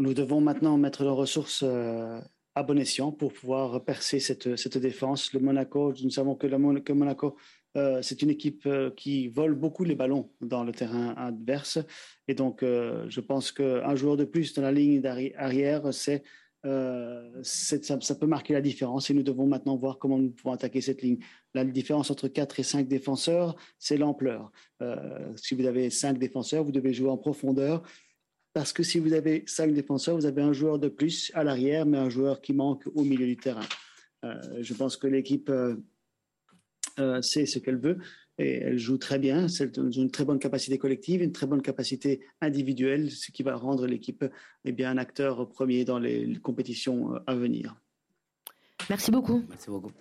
Nous 0.00 0.14
devons 0.14 0.40
maintenant 0.40 0.78
mettre 0.78 1.04
nos 1.04 1.14
ressources 1.14 1.62
euh, 1.62 2.22
à 2.54 2.62
bon 2.62 2.78
escient 2.78 3.12
pour 3.12 3.34
pouvoir 3.34 3.84
percer 3.84 4.18
cette, 4.18 4.56
cette 4.56 4.78
défense. 4.78 5.34
Le 5.34 5.40
Monaco, 5.40 5.92
nous 6.02 6.08
savons 6.08 6.36
que, 6.36 6.46
le, 6.46 6.80
que 6.80 6.94
Monaco, 6.94 7.36
euh, 7.76 8.00
c'est 8.00 8.22
une 8.22 8.30
équipe 8.30 8.64
euh, 8.64 8.90
qui 8.96 9.28
vole 9.28 9.54
beaucoup 9.54 9.84
les 9.84 9.94
ballons 9.94 10.30
dans 10.40 10.64
le 10.64 10.72
terrain 10.72 11.14
adverse. 11.18 11.80
Et 12.28 12.34
donc, 12.34 12.62
je 12.62 13.20
pense 13.20 13.52
qu'un 13.52 13.94
joueur 13.94 14.16
de 14.16 14.24
plus 14.24 14.54
dans 14.54 14.62
la 14.62 14.72
ligne 14.72 15.04
arrière, 15.36 15.92
c'est 15.92 16.22
ça, 16.62 18.00
ça, 18.00 18.14
peut 18.14 18.26
marquer 18.26 18.54
la 18.54 18.62
différence 18.62 19.10
et 19.10 19.14
nous 19.14 19.22
devons 19.22 19.46
maintenant 19.46 19.76
voir 19.76 19.98
comment 19.98 20.16
nous 20.16 20.30
pouvons 20.30 20.54
attaquer 20.54 20.80
cette 20.80 21.02
ligne. 21.02 21.18
La 21.52 21.64
différence 21.64 22.10
entre 22.10 22.28
4 22.28 22.60
et 22.60 22.62
5 22.62 22.88
défenseurs, 22.88 23.54
c'est 23.78 23.98
l'ampleur. 23.98 24.50
Si 25.36 25.54
vous 25.54 25.66
avez 25.66 25.90
5 25.90 26.18
défenseurs, 26.18 26.64
vous 26.64 26.72
devez 26.72 26.94
jouer 26.94 27.10
en 27.10 27.18
profondeur 27.18 27.82
parce 28.52 28.72
que 28.72 28.82
si 28.82 28.98
vous 28.98 29.12
avez 29.12 29.44
cinq 29.46 29.72
défenseurs, 29.72 30.16
vous 30.16 30.26
avez 30.26 30.42
un 30.42 30.52
joueur 30.52 30.78
de 30.78 30.88
plus 30.88 31.30
à 31.34 31.44
l'arrière, 31.44 31.86
mais 31.86 31.98
un 31.98 32.10
joueur 32.10 32.40
qui 32.40 32.52
manque 32.52 32.84
au 32.94 33.04
milieu 33.04 33.26
du 33.26 33.36
terrain. 33.36 33.66
Euh, 34.24 34.34
je 34.60 34.74
pense 34.74 34.96
que 34.96 35.06
l'équipe 35.06 35.48
euh, 35.50 35.76
euh, 36.98 37.22
sait 37.22 37.46
ce 37.46 37.58
qu'elle 37.58 37.78
veut 37.78 37.98
et 38.38 38.56
elle 38.56 38.78
joue 38.78 38.98
très 38.98 39.18
bien. 39.18 39.46
A 39.46 39.64
une 39.78 40.10
très 40.10 40.24
bonne 40.24 40.38
capacité 40.38 40.78
collective, 40.78 41.22
une 41.22 41.32
très 41.32 41.46
bonne 41.46 41.62
capacité 41.62 42.20
individuelle, 42.40 43.10
ce 43.10 43.30
qui 43.30 43.42
va 43.42 43.54
rendre 43.54 43.86
l'équipe 43.86 44.24
eh 44.64 44.72
bien 44.72 44.90
un 44.90 44.98
acteur 44.98 45.48
premier 45.48 45.84
dans 45.84 45.98
les 45.98 46.38
compétitions 46.40 47.14
à 47.26 47.34
venir. 47.34 47.76
Merci 48.88 49.10
beaucoup. 49.10 49.44
Merci 49.48 49.70
beaucoup. 49.70 49.92